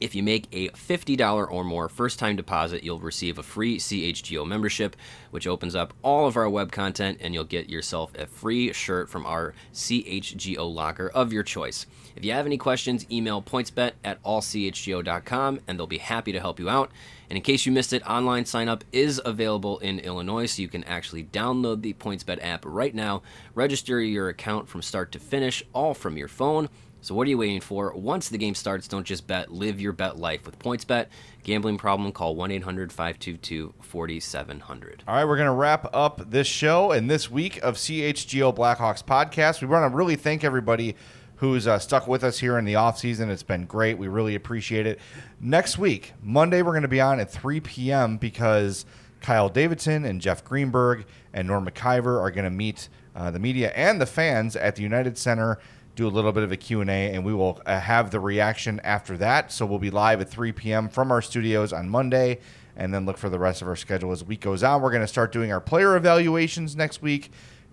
[0.00, 4.46] if you make a $50 or more first time deposit, you'll receive a free CHGO
[4.46, 4.96] membership,
[5.30, 9.10] which opens up all of our web content, and you'll get yourself a free shirt
[9.10, 11.86] from our CHGO locker of your choice.
[12.16, 16.58] If you have any questions, email pointsbet at allchgo.com, and they'll be happy to help
[16.58, 16.90] you out.
[17.28, 20.68] And in case you missed it, online sign up is available in Illinois, so you
[20.68, 23.22] can actually download the PointsBet app right now,
[23.54, 26.68] register your account from start to finish, all from your phone
[27.02, 27.94] so what are you waiting for?
[27.94, 31.06] Once the game starts, don't just bet, live your bet life with PointsBet.
[31.42, 35.00] Gambling problem, call 1-800-522-4700.
[35.08, 39.02] All right, we're going to wrap up this show and this week of CHGO Blackhawks
[39.02, 39.62] podcast.
[39.62, 40.94] We want to really thank everybody
[41.36, 43.30] who's uh, stuck with us here in the off season.
[43.30, 43.96] It's been great.
[43.96, 45.00] We really appreciate it.
[45.40, 48.18] Next week, Monday, we're going to be on at 3 p.m.
[48.18, 48.84] because
[49.22, 53.72] Kyle Davidson and Jeff Greenberg and Norm Maciver are going to meet uh, the media
[53.74, 55.58] and the fans at the United Center–
[55.96, 59.16] do a little bit of a Q&A, and we will uh, have the reaction after
[59.18, 59.52] that.
[59.52, 60.88] So we'll be live at 3 p.m.
[60.88, 62.38] from our studios on Monday,
[62.76, 64.80] and then look for the rest of our schedule as the week goes on.
[64.80, 67.30] We're going to start doing our player evaluations next week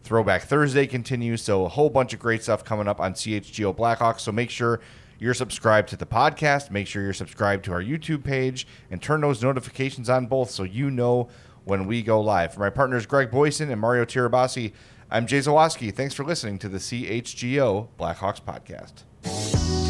[0.08, 1.42] Throwback Thursday continues.
[1.42, 4.22] So a whole bunch of great stuff coming up on CHGO Blackhawks.
[4.22, 4.80] So make sure
[5.20, 6.72] you're subscribed to the podcast.
[6.72, 10.64] Make sure you're subscribed to our YouTube page and turn those notifications on both so
[10.64, 11.28] you know
[11.66, 12.54] when we go live.
[12.54, 14.72] For my partners Greg Boysen and Mario Tirabassi,
[15.10, 15.94] I'm Jay Zawaski.
[15.94, 19.87] Thanks for listening to the CHGO Blackhawks podcast.